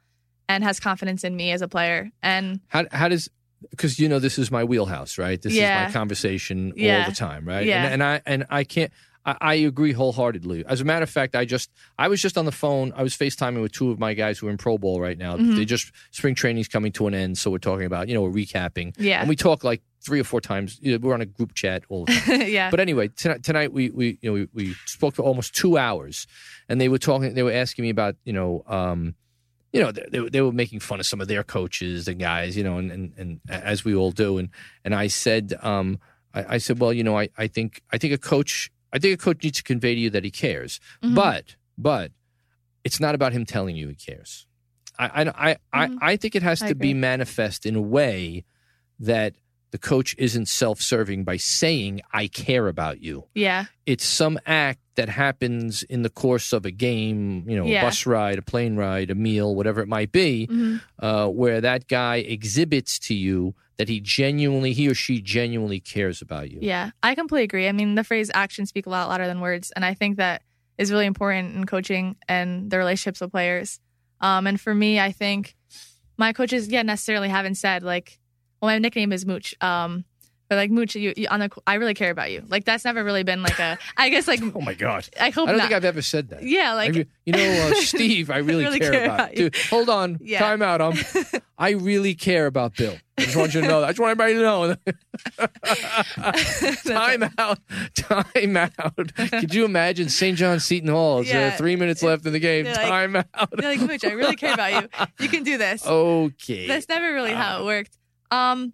[0.49, 2.11] and has confidence in me as a player.
[2.23, 3.29] And How how does
[3.71, 5.41] because you know this is my wheelhouse, right?
[5.41, 7.09] This is my conversation all Yeah.
[7.09, 7.67] the time, right?
[7.67, 7.85] Yeah.
[7.85, 8.93] And, and I and I can't.
[9.27, 10.67] I, I agree wholeheartedly.
[10.67, 12.93] As a matter of fact, I just I was just on the phone.
[12.95, 15.39] I was FaceTiming with two of my guys who are in pro ball right now.
[15.39, 15.57] Mhm.
[15.57, 18.31] They just spring training's coming to an end, so we're talking about you know we're
[18.45, 20.79] recapping, yeah, and we talk like three or four times.
[20.83, 22.43] You know, we're on a group chat all the time.
[22.49, 22.71] yeah.
[22.71, 26.27] But anyway, tonight, tonight we we you know we, we spoke for almost two hours,
[26.69, 27.35] and they were talking.
[27.35, 28.63] They were asking me about you know.
[28.67, 29.15] Um,
[29.73, 32.63] you know, they, they were making fun of some of their coaches, the guys, you
[32.63, 34.39] know, and, and, and as we all do.
[34.39, 34.51] And,
[34.85, 35.99] and I said, um,
[36.33, 39.15] I, I said, well, you know, I, I think, I think a coach, I think
[39.15, 41.17] a coach needs to convey to you that he cares, Mhm.
[41.17, 42.13] but, but
[42.85, 44.47] it's not about him telling you he cares.
[44.97, 45.23] I, I,
[45.73, 45.99] I, Mhm.
[46.01, 48.45] I, I think it has I to be manifest in a way
[49.01, 49.35] that
[49.75, 53.65] the coach isn't self-serving by saying, I care about you yeah.
[53.87, 57.81] it's some act that happens in the course of a game, you know, Yeah.
[57.83, 60.81] a bus ride, a plane ride, a meal, whatever it might be, Mhm.
[61.01, 66.23] uh, where that guy exhibits to you that he genuinely, he or she genuinely cares
[66.23, 66.61] about you.
[66.63, 67.67] Yeah, I completely agree.
[67.67, 69.73] I mean, the phrase actions speak a lot louder than words.
[69.75, 70.43] And I think that
[70.79, 73.81] is really important in coaching and the relationships with players.
[74.21, 75.57] Um, and for me, I think
[76.17, 78.21] my coaches, yeah, necessarily haven't said, like,
[78.65, 79.55] well, my nickname is Mooch.
[79.61, 80.05] Um,
[80.49, 82.45] but like Mooch, you, you on the, I really care about you.
[82.47, 83.79] Like that's never really been like a.
[83.97, 85.09] I guess like Oh my God.
[85.19, 85.65] I hope I don't not.
[85.69, 86.43] think I've ever said that.
[86.43, 89.51] yeah, like you know, uh, Steve, I really, really care, care about, about you.
[89.51, 90.19] Dude, hold on.
[90.21, 90.41] Yeah.
[90.41, 90.83] Time out.
[90.83, 90.95] Um,
[91.59, 92.95] I really care about Bill.
[93.17, 93.87] I just want you to know that.
[93.87, 94.77] I just want everybody to know.
[96.85, 97.59] time out.
[97.95, 99.15] Time out.
[99.31, 100.37] Could you imagine St.
[100.37, 101.19] John Seton Hall?
[101.19, 101.51] Uh, Yeah.
[101.57, 102.65] three minutes left in the game.
[102.65, 103.27] They're like- time out.
[103.59, 104.89] You're like Mooch, I really care about you.
[105.21, 105.87] You can do this.
[105.87, 106.67] Okay.
[106.67, 107.99] That's never really how Uh, it worked.
[108.35, 108.73] Um,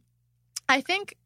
[0.69, 1.17] I think,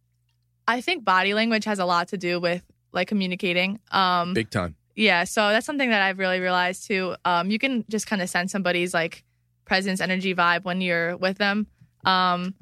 [0.66, 3.81] I think body language has a lot to do with like communicating.
[3.92, 4.77] Um, Big time.
[4.97, 7.16] yeah, so that's something that I've really realized too.
[7.25, 9.25] Um, you can just kind of sense somebody's like
[9.64, 11.66] presence, energy, vibe when you're with them.
[12.05, 12.55] Um,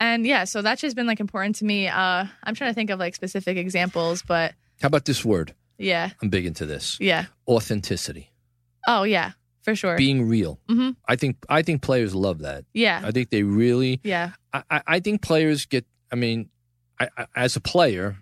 [0.00, 1.86] and yeah, so that's just been like important to me.
[1.88, 5.54] Uh, I'm trying to think of like specific examples, but How about this word?
[5.78, 6.98] yeah, I'm big into this.
[7.00, 7.26] yeah.
[7.48, 8.30] Authenticity.
[8.86, 9.96] Oh yeah, for sure.
[9.96, 10.60] Being real.
[10.68, 10.96] Mhm.
[11.08, 12.64] I think I think players love that.
[12.74, 15.86] yeah, I think they really yeah, I, I- I think players get.
[16.12, 16.50] I mean,
[17.00, 18.16] I, I, as a player,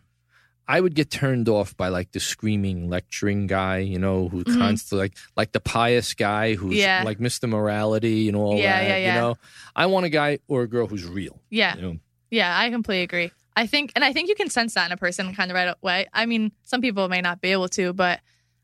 [0.69, 3.79] I would get turned off by like the screaming, lecturing guy.
[3.79, 4.59] You know, who Mhm.
[4.59, 7.03] constantly like like the pious guy who's Yeah.
[7.05, 7.49] like Mr.
[7.49, 8.89] Morality and all Yeah, that.
[8.89, 9.15] yeah, yeah.
[9.15, 9.35] You know,
[9.75, 11.41] I want a guy or a girl who's real.
[11.51, 11.75] yeah.
[11.77, 11.97] You know,
[12.31, 13.33] Yeah, I completely agree.
[13.57, 15.75] I think, and I think you can sense that in a person kind of right
[15.83, 16.07] away.
[16.15, 18.21] I mean, some people may not be able to, but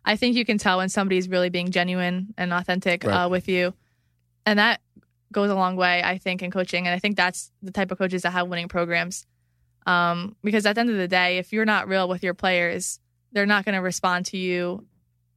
[0.07, 3.25] I think you can tell when somebody's really being genuine and authentic Right.
[3.25, 3.75] uh, with you.
[4.47, 4.81] And that
[5.33, 6.87] goes a long way, I think, in coaching.
[6.87, 9.27] And I think that's the type of coaches that have winning programs.
[9.87, 13.01] Um, because at the end of the day, if you're not real with your players,
[13.33, 14.87] they're not going to respond to you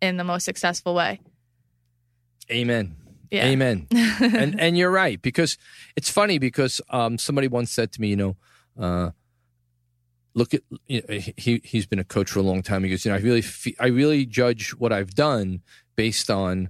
[0.01, 1.19] in the most successful way.
[2.51, 2.95] amen.
[3.31, 3.45] Yeah.
[3.45, 3.85] Amen.
[3.91, 5.57] and and you're right because
[5.95, 8.35] it's funny because um, somebody once said to me, you know,
[8.79, 9.11] uh,
[10.39, 12.83] look at you know, he he's been a coach for a long time.
[12.83, 15.61] He goes, you know, I really fe- I really judge what I've done
[15.95, 16.69] based on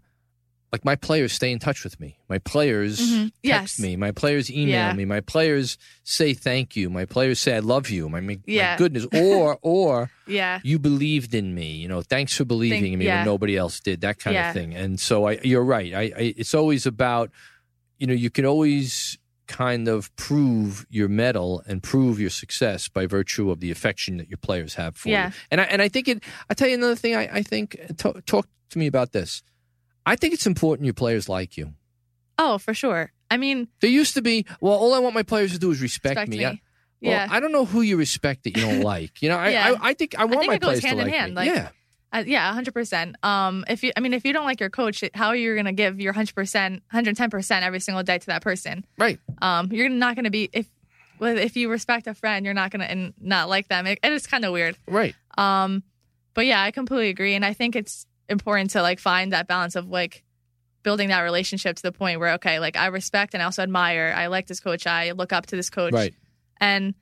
[0.71, 2.19] like my players stay in touch with me.
[2.29, 3.23] My players Mhm.
[3.23, 3.79] text Yes.
[3.79, 3.95] me.
[3.95, 4.93] My players email Yeah.
[4.93, 5.03] me.
[5.03, 6.91] My players say thank you.
[6.91, 8.07] My players say I love you.
[8.07, 9.07] My, my, my goodness.
[9.13, 10.59] Or or yeah.
[10.63, 11.71] you believed in me.
[11.83, 13.17] You know, thanks for believing Think- in me yeah.
[13.19, 14.01] when nobody else did.
[14.01, 14.49] That kind Yeah.
[14.49, 14.75] of thing.
[14.75, 15.91] And so I, you're right.
[15.93, 17.31] I, I, it's always about,
[17.97, 19.17] you know, you can always
[19.49, 24.29] kind of prove your mettle and prove your success by virtue of the affection that
[24.29, 25.27] your players have for Yeah.
[25.27, 25.33] you.
[25.51, 26.23] And I, and I think it.
[26.49, 27.15] I tell you another thing.
[27.15, 29.43] I, I think talk, talk to me about this.
[30.05, 31.73] I think it's important your players like you.
[32.37, 33.11] Oh, for sure.
[33.29, 35.81] I mean, There used to be, well, all I want my players to do is
[35.81, 36.37] respect, respect me.
[36.37, 36.45] me.
[36.45, 36.59] I, well,
[37.11, 37.27] yeah.
[37.29, 39.21] I don't know who you respect that you don't like.
[39.21, 39.75] You know, I, Yeah.
[39.81, 41.35] I, I think I want think my players hand to in like hand, me.
[41.35, 41.69] like- yeah.
[42.11, 43.15] Uh, yeah, hundred percent.
[43.23, 45.65] Um, if you, I mean, if you don't like your coach, how are you going
[45.65, 48.83] to give your hundred percent, hundred ten percent every single day to that person?
[48.97, 49.19] Right.
[49.41, 50.67] Um, you're not going to be if,
[51.21, 53.85] if you respect a friend, you're not going to and not like them.
[53.85, 54.75] It, it is kind of weird.
[54.87, 55.15] Right.
[55.37, 55.83] Um,
[56.33, 59.75] but yeah, I completely agree, and I think it's important to like find that balance
[59.75, 60.23] of like
[60.81, 64.13] building that relationship to the point where okay, like I respect and I also admire.
[64.15, 64.87] I like this coach.
[64.87, 65.93] I look up to this coach.
[65.93, 66.15] Right.
[66.59, 66.95] And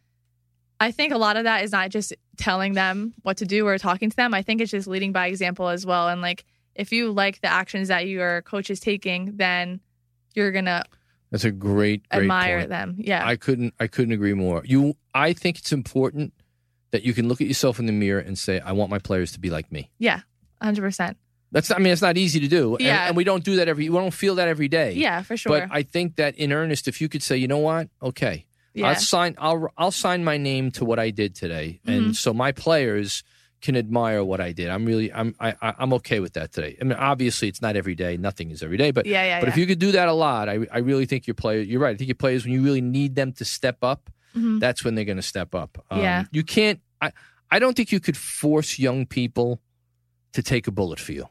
[0.80, 3.78] I think a lot of that is not just telling them what to do or
[3.78, 4.34] talking to them.
[4.34, 6.08] I think it's just leading by example as well.
[6.08, 9.80] And like, if you like the actions that your coach is taking, then
[10.36, 10.84] you're gonna
[11.32, 12.70] That's a great, great admire point.
[12.70, 12.96] them.
[13.00, 14.62] Yeah, I couldn't, I couldn't agree more.
[14.66, 16.34] You, I think it's important
[16.92, 19.32] that you can look at yourself in the mirror and say, "I want my players
[19.34, 20.22] to be like me." yeah,
[20.62, 21.18] hundred percent.
[21.52, 23.08] That's, I mean, it's not easy to do, and, Yeah.
[23.08, 24.92] and we don't do that every, we don't feel that every day.
[24.94, 25.50] Yeah, for sure.
[25.62, 28.46] But I think that in earnest, if you could say, you know what, okay,
[28.78, 31.92] yeah, I'll sign, I'll, I'll sign my name to what I did today, Mm-hmm.
[32.06, 33.24] and so my players
[33.60, 34.70] can admire what I did.
[34.70, 36.78] I'm really, I'm, I, I'm okay with that today.
[36.80, 38.16] I mean, obviously, it's not every day.
[38.16, 39.54] Nothing is every day, but yeah, yeah, But yeah.
[39.54, 41.62] if you could do that a lot, I, I really think your player.
[41.62, 41.96] You're right.
[41.96, 44.60] I think your players, when you really need them to step up, Mhm.
[44.60, 45.84] that's when they're going to step up.
[45.90, 46.26] Um, Yeah.
[46.32, 46.80] You can't.
[47.02, 47.12] I
[47.50, 49.60] I don't think you could force young people
[50.34, 51.26] to take a bullet for you.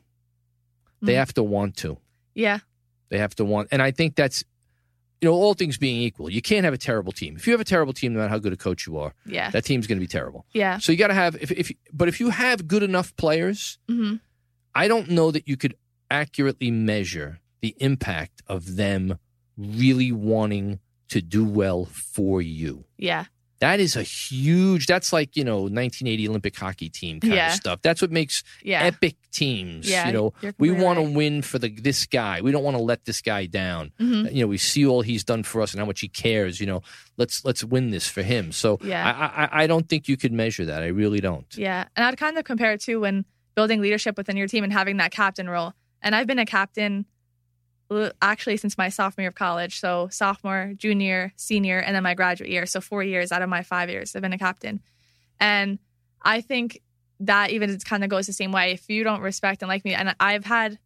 [1.02, 1.18] They Mhm.
[1.18, 1.98] have to want to.
[2.34, 2.58] yeah,
[3.10, 4.42] They have to want, and I think that's
[5.20, 7.36] you know, all things being equal, you can't have a terrible team.
[7.36, 9.50] If you have a terrible team, no matter how good a coach you are, Yeah.
[9.50, 10.44] that team's going to be terrible.
[10.52, 10.78] yeah.
[10.78, 14.16] So you got to have if if but if you have good enough players, hmm
[14.74, 15.74] I don't know that you could
[16.10, 19.18] accurately measure the impact of them
[19.56, 22.84] really wanting to do well for you.
[22.98, 23.24] Yeah.
[23.60, 24.86] That is a huge.
[24.86, 27.48] That's like you know 1980 Olympic hockey team kind Yeah.
[27.48, 27.80] of stuff.
[27.82, 28.82] That's what makes Yeah.
[28.82, 29.88] epic teams.
[29.88, 32.40] Yeah, you know, we want to win for the this guy.
[32.40, 33.92] We don't want to let this guy down.
[34.00, 34.34] Mhm.
[34.34, 36.60] You know, we see all he's done for us and how much he cares.
[36.60, 36.82] You know,
[37.16, 38.52] let's let's win this for him.
[38.52, 39.04] So Yeah.
[39.06, 40.82] I, I I don't think you could measure that.
[40.82, 41.46] I really don't.
[41.56, 41.86] Yeah.
[41.96, 44.98] And I'd kind of compare it to when building leadership within your team and having
[44.98, 45.72] that captain role.
[46.02, 47.06] And I've been a captain
[48.20, 49.80] actually since my sophomore year of college.
[49.80, 52.66] So sophomore, junior, senior, and then my graduate year.
[52.66, 54.80] So four years out of my five years, I've been a captain.
[55.38, 55.78] And
[56.22, 56.82] I think
[57.20, 58.72] that even kind of goes the same way.
[58.72, 60.78] If you don't respect and like me, and I've had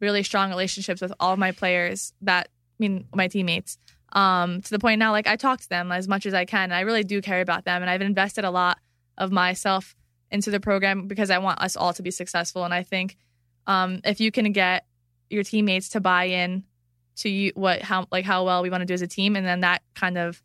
[0.00, 3.78] really strong relationships with all my players that I mean my teammates.
[4.12, 6.72] Um, to the point now, like I talk to them as much as I can.
[6.72, 8.78] I really do care about them, and I've invested a lot
[9.18, 9.94] of myself
[10.30, 12.64] into the program because I want us all to be successful.
[12.64, 13.16] And I think
[13.66, 14.86] um, if you can get
[15.30, 16.64] your teammates to buy in
[17.16, 19.46] to you, what how like how well we want to do as a team, and
[19.46, 20.42] then that kind of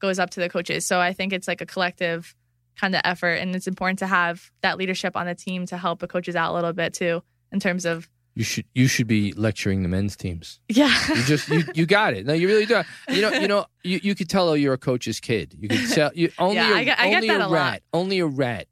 [0.00, 0.86] goes up to the coaches.
[0.86, 2.34] So I think it's like a collective
[2.78, 6.00] kind of effort, and it's important to have that leadership on the team to help
[6.00, 9.32] the coaches out a little bit too, in terms of You should you should be
[9.32, 10.60] lecturing the men's teams.
[10.68, 12.24] yeah, You just you, you got it.
[12.26, 12.82] No, you really do.
[13.08, 15.54] You know you know you, you could tell though you're a coach's kid.
[15.58, 17.48] You could tell you only Yeah, a, I get- I get only that a a
[17.48, 17.52] lot.
[17.54, 18.66] rat only a rat.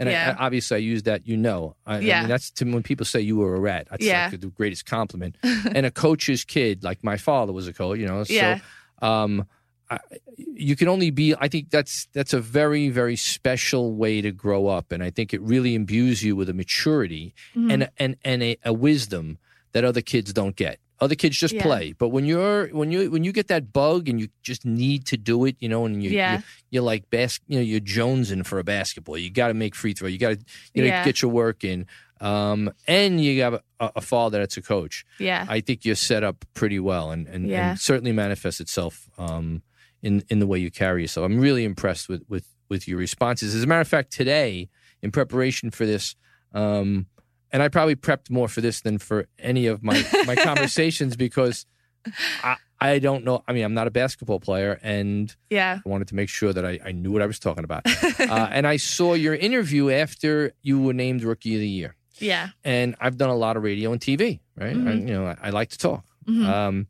[0.00, 0.34] And Yeah.
[0.38, 1.28] I, obviously, I use that.
[1.28, 2.20] You know, I, I Yeah.
[2.22, 3.86] mean, that's to when people say you were a rat.
[3.90, 4.28] That's Yeah.
[4.32, 5.36] like the greatest compliment.
[5.44, 7.98] and a coach's kid, like my father was a coach.
[7.98, 8.60] You know, Yeah.
[9.02, 9.46] um,
[9.90, 9.98] I,
[10.36, 11.34] you can only be.
[11.38, 15.34] I think that's that's a very very special way to grow up, and I think
[15.34, 17.72] it really imbues you with a maturity Mhm.
[17.72, 19.38] and and and a, a wisdom
[19.72, 20.78] that other kids don't get.
[21.00, 21.62] Other kids just Yeah.
[21.62, 25.06] play, but when you're when you when you get that bug and you just need
[25.06, 26.36] to do it, you know, and you, Yeah.
[26.38, 29.16] you you're like bas- you know you're jonesing for a basketball.
[29.16, 30.08] You got to make free throw.
[30.08, 31.04] You got to you know Yeah.
[31.04, 31.86] get your work in.
[32.20, 33.62] Um, and you have a,
[33.96, 35.06] a father that's a coach.
[35.18, 37.70] yeah, I think you're set up pretty well, and and, Yeah.
[37.70, 39.62] and certainly manifests itself um,
[40.02, 41.24] in in the way you carry yourself.
[41.24, 43.54] I'm really impressed with with with your responses.
[43.54, 44.68] As a matter of fact, today
[45.02, 46.14] in preparation for this.
[46.52, 47.06] Um,
[47.52, 51.66] and I probably prepped more for this than for any of my, my conversations because
[52.42, 53.42] I, I don't know.
[53.46, 56.64] I mean, I'm not a basketball player, and yeah, I wanted to make sure that
[56.64, 57.82] I, I knew what I was talking about.
[58.20, 61.96] uh, and I saw your interview after you were named Rookie of the Year.
[62.18, 64.76] yeah, And I've done a lot of radio and TV, right?
[64.76, 65.08] I, Mhm.
[65.08, 66.04] you know, I, I like to talk.
[66.26, 66.46] Mhm.
[66.46, 66.86] Um,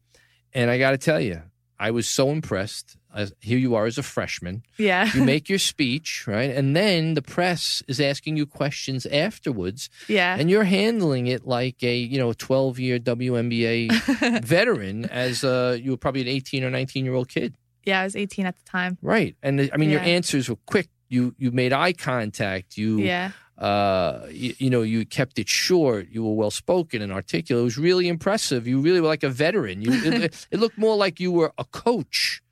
[0.53, 1.43] and I got to tell you,
[1.79, 2.97] I was so impressed.
[3.15, 4.63] As, here you are as a freshman.
[4.79, 6.51] yeah, You make your speech, right?
[6.51, 9.91] And then the press is asking you questions afterwards.
[10.09, 15.77] Yeah, and you're handling it like a you know 12 year WNBA veteran as uh
[15.81, 17.55] you were probably an 18 or 19 year old kid.
[17.85, 18.01] Yeah.
[18.01, 18.99] I was 18 at the time.
[19.03, 19.35] right.
[19.43, 20.89] And I mean your answers were quick.
[21.09, 22.77] You you made eye contact.
[22.77, 26.09] You Yeah, uh you, you know you kept it short.
[26.11, 27.61] You were well spoken and articulate.
[27.61, 28.69] It was really impressive.
[28.69, 29.83] You really were like a veteran.
[29.83, 32.43] You it, it looked more like you were a coach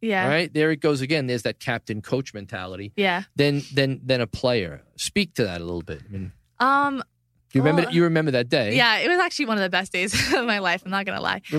[0.00, 3.22] yeah, right there it goes again there's that captain coach mentality yeah.
[3.36, 7.02] Then then then a player speak to that a little bit I mean Um,
[7.54, 9.92] you remember Well, you remember that day yeah, it was actually one of the best
[9.92, 10.82] days of my life.
[10.84, 11.40] I'm not gonna lie.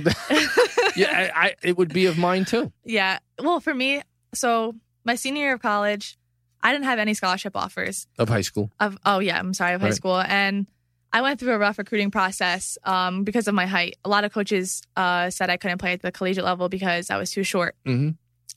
[0.95, 2.71] yeah, I, I, it would be of mine too.
[2.85, 3.19] Yeah.
[3.41, 4.01] Well, for me,
[4.33, 6.17] so my senior year of college,
[6.61, 8.07] I didn't have any scholarship offers.
[8.17, 8.71] Of high school.
[8.79, 9.95] Of oh yeah, I'm sorry, of high Right.
[9.95, 10.67] school, and
[11.13, 13.95] I went through a rough recruiting process um, because of my height.
[14.03, 17.17] A lot of coaches uh, said I couldn't play at the collegiate level because I
[17.17, 17.75] was too short.
[17.85, 18.09] hmm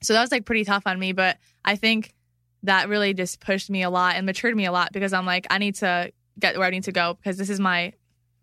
[0.02, 1.12] So that was like pretty tough on me.
[1.12, 2.14] But I think
[2.62, 5.46] that really just pushed me a lot and matured me a lot because I'm like
[5.50, 7.92] I need to get where I need to go because this is my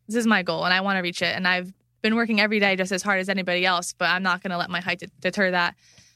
[0.07, 1.35] this is my goal and I want to reach it.
[1.35, 4.41] And I've been working every day just as hard as anybody else, but I'm not
[4.41, 5.75] going to let my height de- deter that.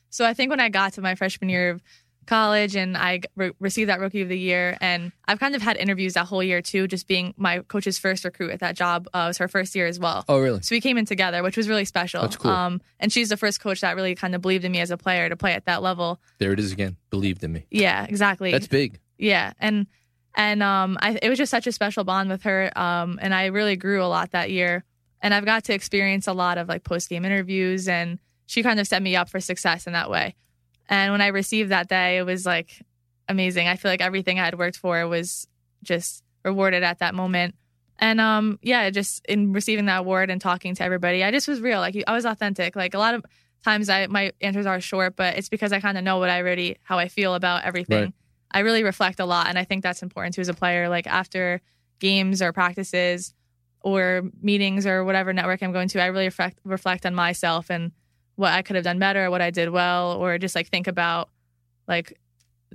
[0.09, 1.83] So I think when I got to my freshman year of
[2.25, 5.77] college and I re- received that rookie of the year, and I've kind of had
[5.77, 9.07] interviews that whole year too, just being my coach's first recruit at that job.
[9.13, 10.23] Uh, it was her first year as well.
[10.27, 10.61] Oh, really?
[10.61, 12.21] So we came in together, which was really special.
[12.21, 12.51] That's cool.
[12.51, 14.97] Um, and she's the first coach that really kind of believed in me as a
[14.97, 16.19] player to play at that level.
[16.37, 16.97] There it is again.
[17.09, 17.65] Believed in me.
[17.71, 18.51] Yeah, exactly.
[18.51, 18.99] That's big.
[19.17, 19.87] Yeah, and
[20.35, 22.71] and um, I, it was just such a special bond with her.
[22.77, 24.83] Um, and I really grew a lot that year.
[25.23, 28.79] And I've got to experience a lot of like post game interviews, and she kind
[28.79, 30.35] of set me up for success in that way.
[30.91, 32.83] And when I received that day, it was like
[33.29, 33.67] amazing.
[33.67, 35.47] I feel like everything I had worked for was
[35.83, 37.55] just rewarded at that moment.
[37.97, 41.61] And um, yeah, just in receiving that award and talking to everybody, I just was
[41.61, 41.79] real.
[41.79, 42.75] Like I was authentic.
[42.75, 43.23] Like a lot of
[43.63, 46.41] times, I my answers are short, but it's because I kind of know what I
[46.41, 48.03] already how I feel about everything.
[48.03, 48.13] Right.
[48.53, 50.89] I really reflect a lot, and I think that's important too as a player.
[50.89, 51.61] Like after
[51.99, 53.33] games or practices
[53.79, 57.93] or meetings or whatever network I'm going to, I really reflect reflect on myself and
[58.35, 61.29] what I could have done better, what I did well, or just like think about
[61.87, 62.17] like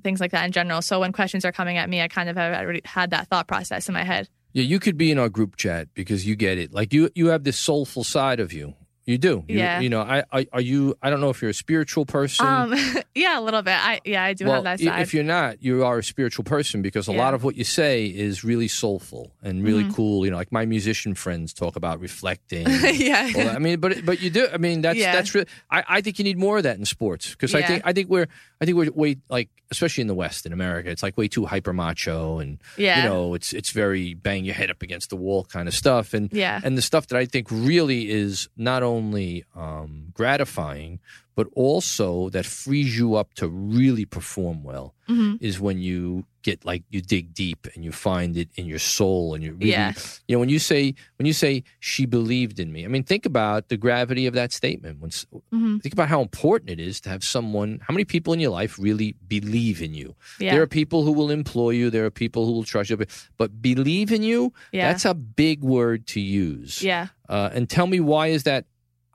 [0.03, 0.83] things like that in general.
[0.83, 3.49] So when questions are coming at me, I kind of have already had that thought
[3.49, 4.29] process in my head.
[4.53, 6.73] Yeah, you could be in our group chat because you get it.
[6.73, 8.75] Like you, you have this soulful side of you.
[9.07, 9.45] You do.
[9.47, 9.79] You, Yeah.
[9.79, 10.97] You know, I, I are you?
[11.01, 12.45] I don't know if you're a spiritual person.
[12.45, 12.75] Um,
[13.15, 13.75] yeah, a little bit.
[13.75, 15.01] I yeah, I do well, have that side.
[15.01, 17.19] if you're not, you are a spiritual person because a Yeah.
[17.19, 19.95] lot of what you say is really soulful and really Mhm.
[19.95, 20.25] cool.
[20.25, 22.67] You know, like my musician friends talk about reflecting.
[22.95, 24.49] yeah, I mean, but but you do.
[24.53, 25.13] I mean, that's Yeah.
[25.13, 25.47] that's really.
[25.71, 28.11] I, I think you need more of that in sports because I think I think
[28.11, 28.27] we're
[28.61, 31.45] I think we're way like especially in the West in America, it's like way too
[31.45, 35.17] hyper macho and yeah, you know it's it's very bang your head up against the
[35.17, 36.15] wall kind of stuff.
[36.15, 41.01] And yeah, and the stuff that I think really is not only um, gratifying
[41.37, 46.65] but also that frees you up to really perform well hmm is when you get
[46.65, 49.93] like you dig deep and you find it in your soul and you really Yeah.
[50.27, 53.27] you know when you say when you say she believed in me i mean think
[53.27, 54.95] about the gravity of that statement.
[55.03, 58.33] When s- hmm think about how important it is to have someone how many people
[58.37, 60.09] in your life really believe in you?
[60.41, 61.87] Yeah, there are people who will employ you.
[61.91, 62.97] There are people who will trust you.
[62.97, 64.53] But, but believe in you?
[64.73, 66.83] Yeah, that's a big word to use.
[66.83, 68.65] Yeah, uh, and tell me why is that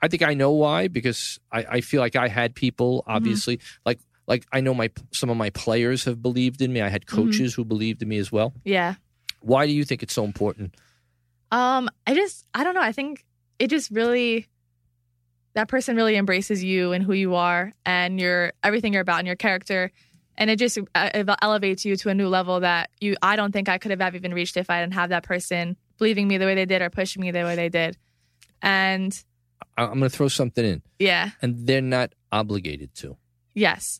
[0.01, 3.15] i think i know why because i, I feel like i had people Mm-hmm.
[3.17, 6.89] obviously like like i know my some of my players have believed in me i
[6.89, 7.15] had Mm-hmm.
[7.23, 8.95] coaches who believed in me as well yeah.
[9.41, 10.73] why do you think it's so important
[11.51, 12.81] Um, I just I don't know.
[12.81, 13.25] I think
[13.59, 14.47] it just really
[15.53, 19.27] that person really embraces you and who you are and your everything you're about and
[19.27, 19.91] your character,
[20.37, 23.51] and it just uh, it elevates you to a new level that you I don't
[23.51, 26.45] think I could have even reached if I didn't have that person believing me the
[26.45, 27.97] way they did or pushing me the way they did,
[28.61, 29.11] and
[29.78, 33.18] I- i'm going to throw something in yeah, and they're not obligated to
[33.53, 33.99] yes,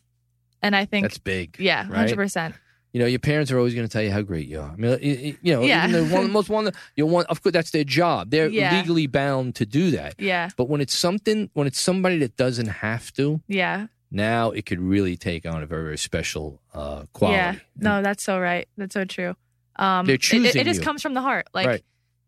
[0.62, 1.96] and I think that's big yeah, right?
[1.98, 2.54] hundred percent,
[2.92, 4.76] you know your parents are always going to tell you how great you are i
[4.76, 4.98] mean
[5.42, 5.88] you know Yeah.
[5.88, 8.76] even the one most one you want of course that's their job they're Yeah.
[8.78, 12.68] legally bound to do that yeah, but when it's something when it's somebody that doesn't
[12.68, 17.36] have to yeah, now it could really take on a very very special uh quality
[17.38, 17.54] Yeah.
[17.76, 18.68] No, that's so right.
[18.76, 19.34] That's so true.
[19.76, 20.84] Um, They're it- it, choosing it, just you.
[20.84, 21.82] comes from the heart, like, Right.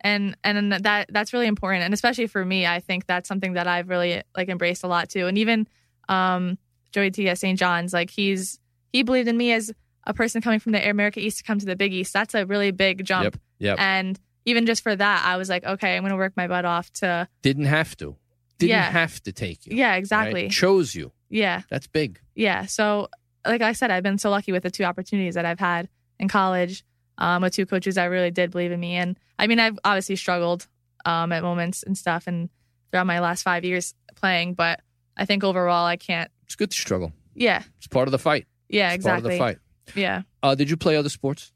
[0.05, 3.67] And and that that's really important, and especially for me, I think that's something that
[3.67, 5.27] I've really like embraced a lot too.
[5.27, 5.67] And even
[6.09, 6.59] um,
[6.93, 7.59] Joey T at St.
[7.59, 8.61] John's, like he's
[8.93, 9.73] he believed in me as
[10.07, 12.13] a person coming from the Air America East to come to the Big East.
[12.13, 13.37] That's a really big jump, Yep.
[13.59, 13.77] Yep.
[13.81, 16.67] and even just for that, I was like, okay, I'm going to work my butt
[16.67, 18.15] off to, Didn't have to.
[18.59, 18.83] Didn't Yeah.
[18.91, 19.75] have to take you.
[19.75, 19.97] yeah, right?
[19.97, 21.11] exactly, Chose you.
[21.31, 21.63] yeah.
[21.71, 22.21] That's big.
[22.35, 23.09] yeah so
[23.47, 25.89] like i said i've been so lucky with the two opportunities that i've had
[26.19, 26.85] in college
[27.19, 30.17] um, with two coaches that really did believe in me and i mean i've obviously
[30.17, 30.67] struggled
[31.05, 32.49] um, at moments and stuff and
[32.91, 34.81] throughout my last five years playing but
[35.17, 37.13] i think overall i can't It's good to struggle.
[37.35, 38.47] yeah It's part of the fight.
[38.69, 39.39] yeah exactly.
[39.39, 39.97] Part of the fight.
[40.01, 41.53] yeah Uh, did you play other sports?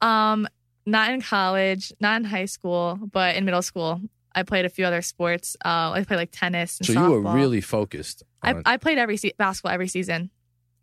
[0.00, 0.46] um
[0.86, 4.00] not in college not in high school but in middle school
[4.34, 7.20] i played a few other sports uh, i played like tennis and So you were
[7.34, 8.22] really focused.
[8.42, 10.30] I, I played every se- basketball every season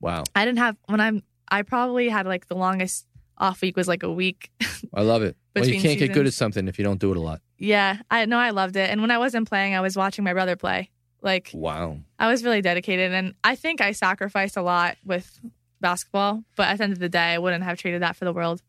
[0.01, 0.23] wow.
[0.35, 3.07] i didn't have when i'm i probably had like the longest
[3.37, 4.49] off week was like a week
[4.93, 5.35] I love it.
[5.55, 7.41] Well, you can't get good at something if you don't do it a lot.
[7.57, 8.89] Yeah, I know I loved it.
[8.89, 10.89] And when I wasn't playing, I was watching my brother play.
[11.21, 11.99] Like Wow.
[12.19, 15.39] I was really dedicated and I think I sacrificed a lot with
[15.81, 18.33] basketball, but at the end of the day, I wouldn't have traded that for the
[18.33, 18.61] world.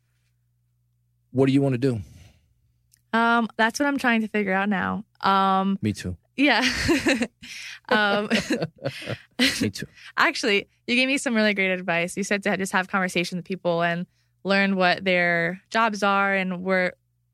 [1.33, 2.01] What do you want to do?
[3.13, 5.05] Um that's what I'm trying to figure out now.
[5.21, 6.17] Um Me too.
[6.37, 6.63] yeah.
[7.89, 8.29] um
[9.61, 9.87] Me too.
[10.17, 12.17] actually, you gave me some really great advice.
[12.17, 14.07] You said to just have conversations with people and
[14.47, 16.93] learn what their jobs are and where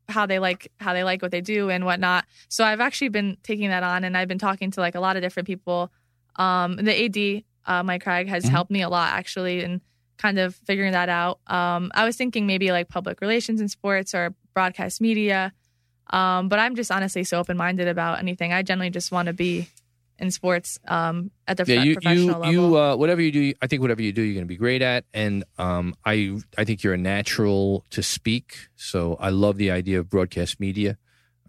[0.09, 2.25] how they like how they like what they do and whatnot.
[2.49, 5.17] So I've actually been taking that on and I've been talking to like a lot
[5.17, 5.93] of different people.
[6.37, 8.49] Um, the AD, uh, Mike Cragg, has Mhm.
[8.51, 9.81] helped me a lot actually in
[10.19, 11.41] kind of figuring that out.
[11.47, 15.53] Um, I was thinking maybe like public relations in sports or broadcast media.
[16.11, 18.53] Um, but I'm just honestly so open minded about anything.
[18.53, 19.69] I generally just want to be
[20.19, 22.53] in sports um, at the Yeah, you professional you level.
[22.53, 24.83] you uh, whatever you do, I think whatever you do, you're going to be great
[24.83, 25.05] at.
[25.13, 28.57] And um, I I think you're a natural to speak.
[28.77, 30.97] So I love the idea of broadcast media.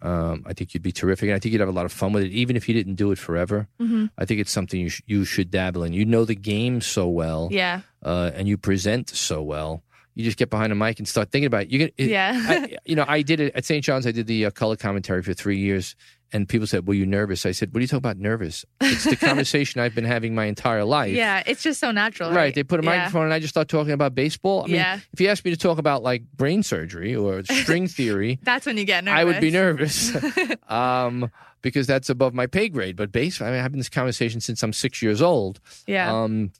[0.01, 2.11] Um, I think you'd be terrific, and I think you'd have a lot of fun
[2.11, 3.69] with it, even if you didn't do it forever.
[3.79, 4.09] Mhm.
[4.17, 5.93] I think it's something you sh- you should dabble in.
[5.93, 7.81] You know the game so well, Yeah.
[8.03, 9.81] uh, and you present so well.
[10.13, 11.69] You just get behind a mic and start thinking about it.
[11.71, 12.33] You get, it, Yeah.
[12.35, 13.81] I, you know, I did it at St.
[13.83, 14.05] John's.
[14.05, 15.95] I did the uh, color commentary for three years,
[16.33, 18.17] and people said, "Were you nervous?" I said, "What are you talking about?
[18.17, 18.65] Nervous?
[18.81, 21.43] It's the conversation I've been having my entire life." yeah.
[21.45, 22.29] It's just so natural.
[22.31, 22.35] Right.
[22.37, 22.55] Right.
[22.55, 22.97] They put a Yeah.
[22.97, 24.63] microphone, and I just start talking about baseball.
[24.63, 24.99] I mean, Yeah.
[25.13, 28.77] if you asked me to talk about like brain surgery or string theory, That's when
[28.77, 29.19] you get nervous.
[29.19, 30.11] I would be nervous.
[30.69, 31.29] um,
[31.61, 32.95] because that's above my pay grade.
[32.97, 35.59] But base, I mean, I've having this conversation since I'm six years old.
[35.87, 36.11] yeah.
[36.11, 36.51] Um,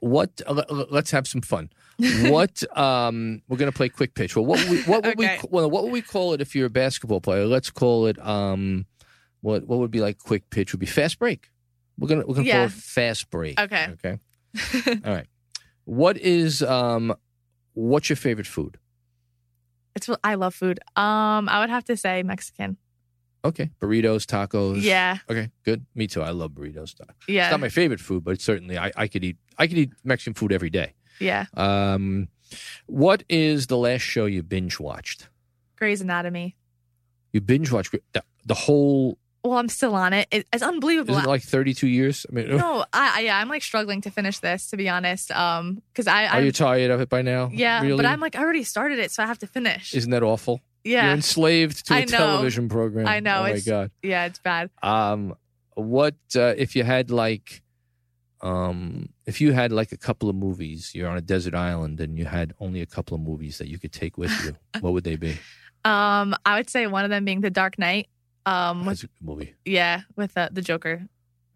[0.00, 0.40] what?
[0.46, 1.70] Uh, let's have some fun.
[2.30, 2.62] what?
[2.78, 4.34] Um, we're gonna play quick pitch.
[4.36, 5.38] Well, what would we, what would Okay.
[5.42, 7.46] we well, what would we call it if you're a basketball player?
[7.46, 8.86] Let's call it um,
[9.40, 11.48] what what would be like quick pitch would be fast break.
[11.98, 12.56] We're gonna we're gonna Yeah.
[12.58, 13.60] call it fast break.
[13.60, 13.88] Okay.
[14.04, 14.18] Okay.
[15.04, 15.26] All right.
[15.84, 17.14] What is um
[17.74, 18.78] what's your favorite food?
[19.94, 20.78] It's I love food.
[20.96, 22.76] Um, I would have to say Mexican.
[23.44, 23.70] Okay.
[23.80, 24.82] Burritos, tacos.
[24.82, 25.86] Yeah, Okay, good.
[25.94, 26.20] Me too.
[26.22, 26.94] I love burritos.
[27.00, 29.92] It's yeah, not my favorite food, but certainly I, I could eat I could eat
[30.04, 30.92] Mexican food every day.
[31.20, 31.46] Yeah.
[31.56, 32.28] Um
[32.86, 35.28] what is the last show you binge watched?
[35.76, 36.56] Grey's Anatomy.
[37.32, 40.26] You binge watched the, the whole Well, I'm still on it.
[40.32, 41.12] it it's unbelievable.
[41.14, 42.26] isn't it like 32 years?
[42.28, 45.30] I mean, no, I, I yeah, I'm like struggling to finish this to be honest.
[45.30, 47.50] Um, because I, are you tired of it by now?
[47.52, 47.96] yeah, Really?
[47.96, 49.94] but I'm like I already started it, so I have to finish.
[49.94, 50.60] Isn't that awful?
[50.82, 53.06] You're yeah, enslaved to a television program.
[53.06, 53.90] I know, Oh my god.
[54.02, 54.70] yeah, it's bad.
[54.82, 55.36] Um,
[55.74, 57.62] what uh, if you had like,
[58.42, 62.18] um, if you had like a couple of movies, you're on a desert island and
[62.18, 65.04] you had only a couple of movies that you could take with you, what would
[65.04, 65.36] they be?
[65.84, 68.08] Um, I would say one of them being The Dark Knight.
[68.46, 69.54] Um, with, That's a good movie.
[69.64, 70.96] yeah, with uh, the Joker.
[70.98, 71.06] He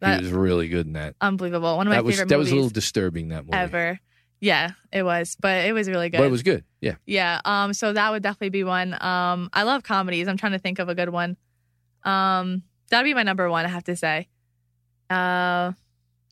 [0.00, 1.14] That was really good in that.
[1.20, 1.76] unbelievable.
[1.76, 3.28] One of my That was favorite that was a little disturbing.
[3.28, 3.98] That movie, ever.
[4.40, 6.18] Yeah, it was, but it was really good.
[6.18, 6.64] but it was good.
[6.82, 6.96] Yeah.
[7.06, 7.40] Yeah.
[7.46, 7.72] Um.
[7.72, 8.92] So that would definitely be one.
[9.02, 9.48] Um.
[9.54, 10.28] I love comedies.
[10.28, 11.38] I'm trying to think of a good one.
[12.02, 12.62] Um.
[12.90, 13.64] That'd be my number one.
[13.64, 14.28] I have to say.
[15.08, 15.72] Uh.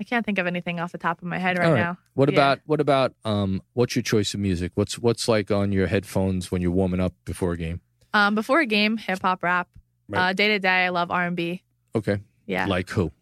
[0.03, 1.79] I can't think of anything off the top of my head right, All right.
[1.79, 1.97] now.
[2.15, 2.35] What Yeah.
[2.35, 3.63] about what about um?
[3.75, 4.73] What's your choice of music?
[4.75, 7.81] What's what's like on your headphones when you're warming up before a game?
[8.13, 8.35] Um.
[8.35, 9.69] Before a game, hip hop, rap.
[10.09, 10.31] Right.
[10.31, 10.33] Uh.
[10.33, 11.63] Day to day, I love R and B.
[11.95, 12.19] Okay.
[12.47, 12.67] Yeah.
[12.67, 13.13] Like who?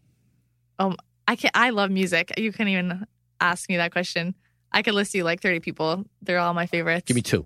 [0.79, 1.51] Um I can.
[1.53, 2.31] I love music.
[2.35, 3.05] You couldn't even
[3.39, 4.33] ask me that question.
[4.71, 6.03] I could list you like 30 people.
[6.23, 7.05] They're all my favorites.
[7.05, 7.45] Give me two.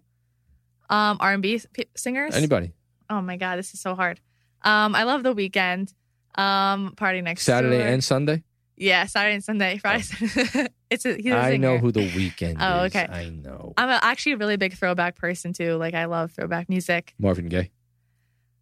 [0.89, 1.61] um R and B
[1.97, 2.35] singers.
[2.35, 2.71] Anybody?
[3.09, 4.21] Oh my god, this is so hard.
[4.61, 4.95] Um.
[4.95, 5.93] I love the Weeknd.
[6.35, 6.93] Um.
[6.95, 7.87] Party next Saturday door.
[7.87, 8.43] and Sunday.
[8.77, 9.77] Yeah, Saturday and Sunday.
[9.77, 10.03] Friday.
[10.89, 11.57] it's a, he's a I singer.
[11.69, 12.95] know who the Weeknd Oh, is.
[12.95, 13.07] okay.
[13.09, 13.73] I know.
[13.77, 15.75] I'm a, actually a really big throwback person too.
[15.75, 17.13] Like I love throwback music.
[17.17, 17.71] Marvin Gaye.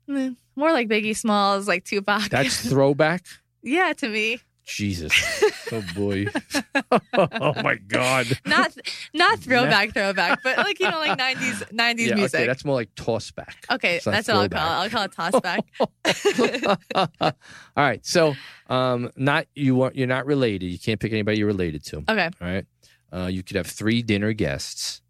[0.10, 2.30] Mm, More like Biggie Smalls, like Tupac.
[2.30, 3.26] That's throwback.
[3.64, 4.40] yeah, to me.
[4.66, 5.14] Jesus.
[5.72, 6.28] Oh boy.
[7.14, 8.28] oh my God.
[8.46, 8.76] Not
[9.16, 12.36] not throwback, throwback, but like you know, like 90s 90s yeah, music.
[12.42, 13.56] okay, that's more like tossback.
[13.72, 14.84] Okay, It's not that's what I'll call it.
[14.84, 16.84] I'll call it tossback.
[17.26, 17.34] All
[17.76, 18.06] right.
[18.06, 18.36] So,
[18.70, 20.68] um, not you are you're not related.
[20.68, 21.98] You can't pick anybody you're related to.
[22.10, 22.66] okay, All right.
[23.12, 25.02] Uh, you could have three dinner guests,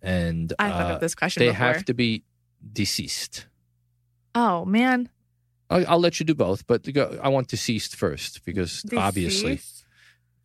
[0.00, 1.66] and I thought uh, of this question they before.
[1.66, 2.22] have to be
[2.72, 3.46] deceased.
[4.34, 5.10] oh man,
[5.70, 9.60] I'll, I'll let you do both, but go, I want deceased first because obviously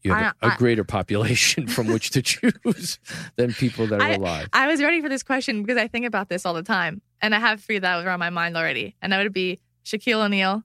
[0.03, 2.99] you have a I- I- greater population from which to choose
[3.36, 4.49] than people that are I- alive.
[4.53, 7.36] I was ready for this question because I think about this all the time, and
[7.36, 10.63] I have three that were on my mind already, and that would be Shaquille O'Neal,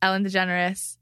[0.00, 0.96] Ellen DeGeneres,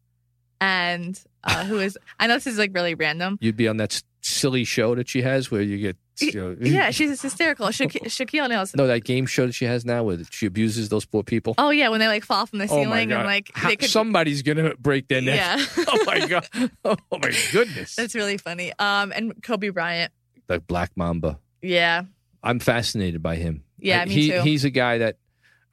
[0.61, 3.39] and uh, who is I know this is like really random.
[3.41, 6.57] You'd be on that s- silly show that she has where you get, you know,
[6.61, 7.66] Yeah, she's hysterical.
[7.68, 8.75] Shaqu- Shaquille O'Neal's.
[8.75, 11.55] no, that game show that she has now where she abuses those poor people.
[11.59, 13.18] Oh yeah, when they like fall from the Oh, my ceiling God.
[13.21, 13.91] and like How- they could.
[13.91, 15.37] somebody's gonna break their neck.
[15.37, 16.47] yeah, oh my god!
[16.85, 17.95] Oh my goodness!
[17.97, 18.73] that's really funny.
[18.79, 20.12] Um, and Kobe Bryant.
[20.47, 21.39] the Black Mamba.
[21.62, 22.03] Yeah,
[22.43, 23.64] I'm fascinated by him.
[23.79, 24.41] Yeah, I- me he, too.
[24.43, 25.16] He's a guy that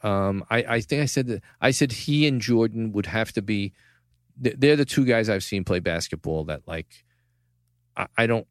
[0.03, 3.41] um, I, I think I said that I said he and Jordan would have to
[3.41, 3.73] be.
[4.41, 6.87] th- They're the two guys I've seen play basketball that like.
[7.95, 8.45] I, I don't.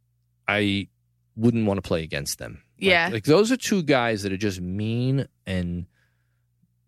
[0.49, 0.89] I
[1.37, 2.63] wouldn't want to play against them.
[2.79, 3.09] Yeah.
[3.13, 5.87] like those are two guys that are just mean and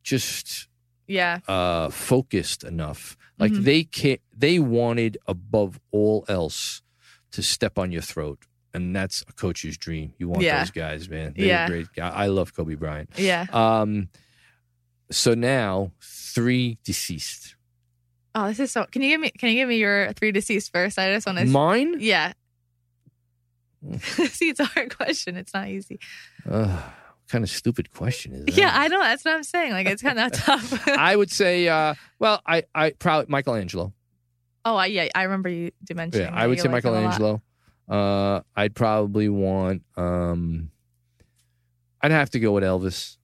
[0.02, 0.68] just
[1.06, 3.64] yeah, uh focused enough like Mhm.
[3.64, 6.82] they can they wanted above all else
[7.30, 8.44] to step on your throat
[8.74, 10.58] and that's a coach's dream you want Yeah.
[10.58, 11.66] those guys man they're Yeah.
[11.68, 13.46] great guy i love kobe bryant yeah.
[13.52, 14.08] um
[15.10, 17.54] so now three deceased
[18.34, 18.84] Oh, this is so.
[18.84, 19.30] Can you give me?
[19.30, 20.96] Can you give me your three deceased first?
[20.96, 21.46] I just want to.
[21.46, 22.34] mine Yeah.
[23.98, 25.36] See, it's a hard question.
[25.36, 26.00] It's not easy.
[26.48, 29.00] uh, what kind of stupid question is that Yeah, I know.
[29.00, 29.72] That's what I'm saying.
[29.72, 30.88] Like, it's kind of tough.
[30.98, 33.92] I would say uh well i i probably michelangelo
[34.64, 36.22] oh, I, yeah, I remember you did mention.
[36.22, 37.42] yeah i would say michelangelo
[37.88, 40.70] uh i'd probably want um
[42.02, 43.18] i'd have to go with elvis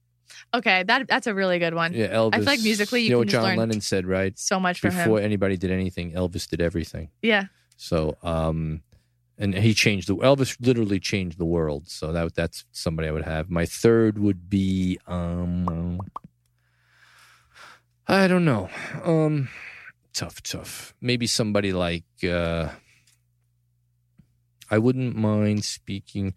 [0.53, 1.93] Okay, that that's a really good one.
[1.93, 2.35] Yeah, Elvis.
[2.35, 4.37] I feel like musically you you know what just John Lennon said, right?
[4.39, 5.25] So much Before him.
[5.25, 7.09] anybody did anything, Elvis did everything.
[7.21, 7.45] Yeah.
[7.75, 8.81] So, um,
[9.37, 11.89] and he changed the Elvis literally changed the world.
[11.89, 13.49] So that that's somebody I would have.
[13.49, 15.99] My third would be um,
[18.07, 18.69] I don't know,
[19.03, 19.49] um,
[20.13, 20.93] tough, tough.
[21.01, 22.69] Maybe somebody like uh,
[24.69, 26.33] I wouldn't mind speaking.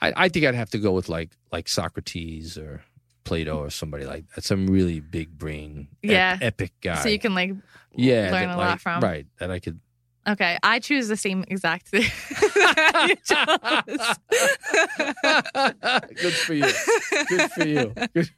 [0.00, 2.82] I, I think I'd have to go with like like Socrates or
[3.24, 4.42] Plato or somebody like that.
[4.44, 6.38] Some really big brain, ep- Yeah.
[6.40, 6.96] epic guy.
[7.02, 7.52] So you can like.
[7.94, 9.00] yeah, learn that, a lot from.
[9.00, 9.26] right.
[9.38, 9.78] That I could.
[10.28, 12.02] Okay, I choose the same exact thing.
[16.14, 16.70] Good for you.
[17.28, 17.92] Good for you.
[18.14, 18.30] Good-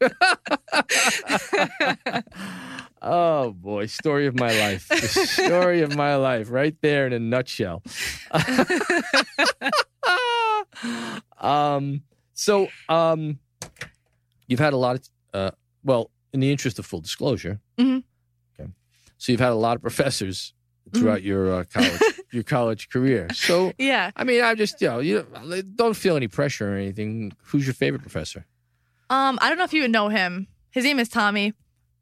[3.03, 4.89] oh boy, story of my life.
[4.89, 7.82] The story of my life, right there in a nutshell.
[11.39, 12.03] um,
[12.35, 13.39] so um,
[14.47, 15.51] you've had a lot of uh,
[15.82, 18.05] well, in the interest of full disclosure, Mhm.
[18.59, 18.70] okay.
[19.18, 20.55] So you've had a lot of professors
[20.93, 22.01] throughout your uh, college
[22.32, 23.28] your college career.
[23.32, 24.11] So Yeah.
[24.16, 25.26] I mean, I just you know you
[25.76, 27.32] don't feel any pressure or anything.
[27.45, 28.47] Who's your favorite professor?
[29.11, 30.49] Um, I don't know if you would know him.
[30.70, 31.53] His name is Tommy.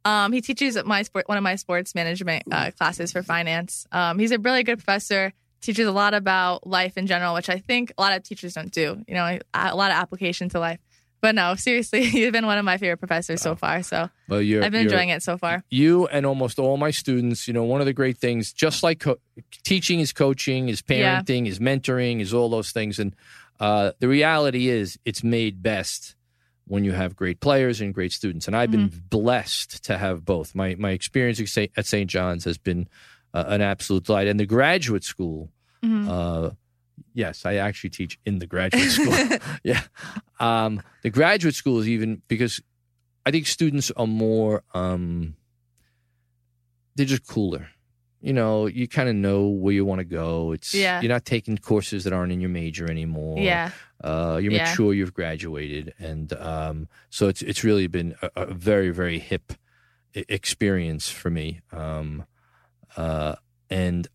[0.04, 3.86] Um, he teaches at my sport, one of my sports management uh, classes for finance.
[3.92, 5.32] Um, he's a really good professor.
[5.60, 8.72] Teaches a lot about life in general, which I think a lot of teachers don't
[8.72, 9.04] do.
[9.06, 10.80] You know, a lot of application to life.
[11.22, 13.82] But no, seriously, you've been one of my favorite professors so far.
[13.82, 15.64] So Well, you're I've been enjoying it so far.
[15.70, 19.00] you and almost all my students, you know, one of the great things, just like
[19.00, 19.18] co-
[19.64, 21.20] teaching is coaching, is Yeah.
[21.22, 22.98] parenting, is mentoring, is all those things.
[22.98, 23.14] And
[23.60, 26.16] uh, the reality is, it's made best
[26.66, 28.46] when you have great players and great students.
[28.48, 30.54] And I've been blessed to have both.
[30.54, 31.40] My my experience
[31.76, 32.10] at St.
[32.10, 32.88] John's has been
[33.34, 34.26] uh, an absolute delight.
[34.26, 35.50] And the graduate school,
[35.84, 36.08] Mhm.
[36.08, 36.50] uh,
[37.14, 39.38] yes, I actually teach in the graduate school.
[39.64, 39.82] yeah,
[40.40, 42.60] um, the graduate school is even because
[43.26, 44.62] I think students are more.
[44.74, 45.36] Um,
[46.94, 47.68] they're just cooler.
[48.20, 50.52] You know, you kind of know where you want to go.
[50.52, 51.00] It's Yeah.
[51.00, 53.38] you're not taking courses that aren't in your major anymore.
[53.38, 53.70] Yeah.
[54.02, 54.68] Uh, you're Yeah.
[54.70, 54.94] mature.
[54.94, 59.52] You've graduated, and um, so it's it's really been a, a very very hip
[60.14, 61.60] experience for me.
[61.72, 62.26] Um,
[62.96, 63.36] uh,
[63.70, 64.06] and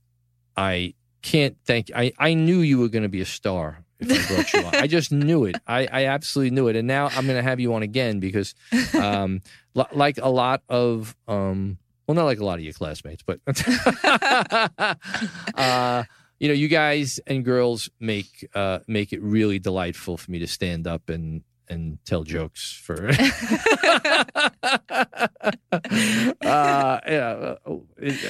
[0.55, 0.93] I
[1.28, 1.91] can't thank.
[1.93, 4.75] I I knew you were going to be a star if I brought you on.
[4.75, 5.55] I just knew it.
[5.67, 6.75] I I absolutely knew it.
[6.78, 8.55] And now I'm going to have you on again because,
[8.93, 9.41] um,
[9.73, 11.78] li- like a lot of um.
[12.07, 13.41] Well, not like a lot of your classmates, but
[15.55, 16.03] uh,
[16.39, 20.47] you know, you guys and girls make uh, make it really delightful for me to
[20.47, 23.09] stand up and and tell jokes for.
[23.11, 23.20] uh,
[26.41, 27.78] yeah, uh,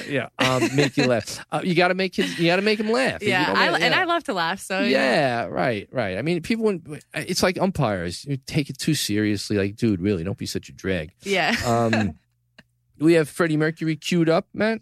[0.08, 1.44] yeah, um, make you laugh.
[1.50, 3.22] Uh, you got to make his, you got to make him laugh.
[3.22, 3.52] Yeah.
[3.54, 4.00] I, and yeah.
[4.00, 4.60] I love to laugh.
[4.60, 6.18] So Yeah, right, right.
[6.18, 8.24] I mean, people, when, it's like umpires.
[8.24, 9.56] You take it too seriously.
[9.56, 11.12] Like, dude, really, don't be such a drag.
[11.22, 11.54] Yeah.
[11.64, 12.18] Um,
[12.98, 14.80] we have Freddie Mercury queued up, Matt.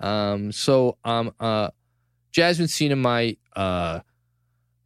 [0.00, 1.70] Um, so um, uh,
[2.32, 4.00] Jasmine Sina, my uh,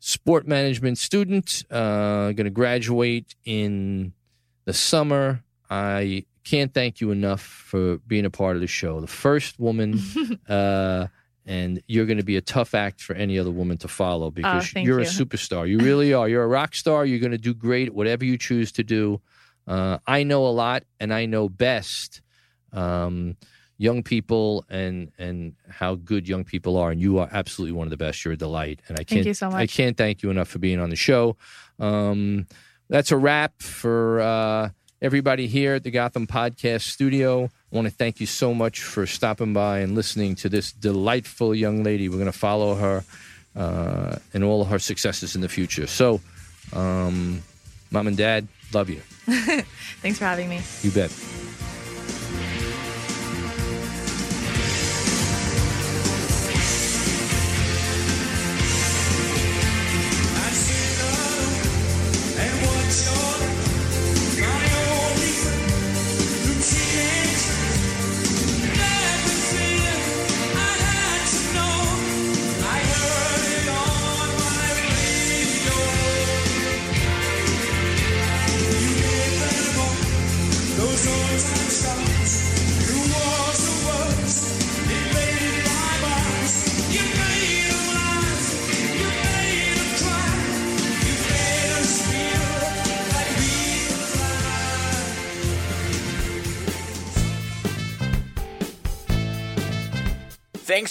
[0.06, 4.12] sport management student, uh, going to graduate in
[4.66, 5.42] the summer.
[5.70, 9.00] I can't thank you enough for being a part of the show.
[9.00, 9.98] The first woman,
[10.48, 11.06] uh,
[11.46, 14.68] and you're going to be a tough act for any other woman to follow because
[14.68, 15.66] thank you're a superstar.
[15.66, 16.28] You really are.
[16.28, 17.06] You're a rock star.
[17.06, 19.22] You're going to do great at whatever you choose to do.
[19.66, 22.20] Uh, I know a lot, and I know best
[22.74, 23.38] um,
[23.84, 26.90] young people and and how good young people are.
[26.90, 28.24] And you are absolutely one of the best.
[28.24, 30.90] You're a delight, and I can't so I can't thank you enough for being on
[30.90, 31.36] the show.
[31.78, 32.46] Um,
[32.88, 34.70] that's a wrap for uh,
[35.02, 37.44] everybody here at the Gotham Podcast Studio.
[37.44, 41.54] I want to thank you so much for stopping by and listening to this delightful
[41.54, 42.08] young lady.
[42.08, 43.04] We're going to follow her
[43.54, 45.86] uh, and all of her successes in the future.
[45.86, 46.20] So,
[46.72, 47.42] um,
[47.90, 49.00] mom and dad, love you.
[50.02, 50.60] Thanks for having me.
[50.82, 51.10] You bet.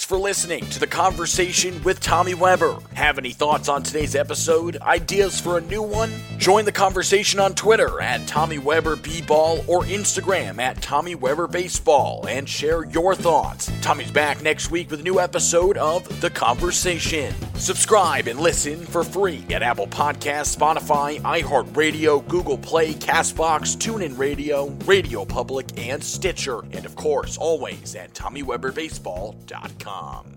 [0.04, 2.76] For listening to the conversation with Tommy Weber.
[2.92, 4.76] Have any thoughts on today's episode?
[4.82, 6.12] Ideas for a new one?
[6.36, 12.26] Join the conversation on Twitter at Tommy Weber B-Ball or Instagram at Tommy Weber Baseball
[12.28, 13.72] and share your thoughts.
[13.80, 17.34] Tommy's back next week with a new episode of The Conversation.
[17.56, 24.70] Subscribe and listen for free at Apple Podcasts, Spotify, iHeartRadio, Google Play, Castbox, TuneIn Radio,
[24.84, 26.62] Radio Public, and Stitcher.
[26.72, 30.34] And of course, always at TommyWeberBaseball.com.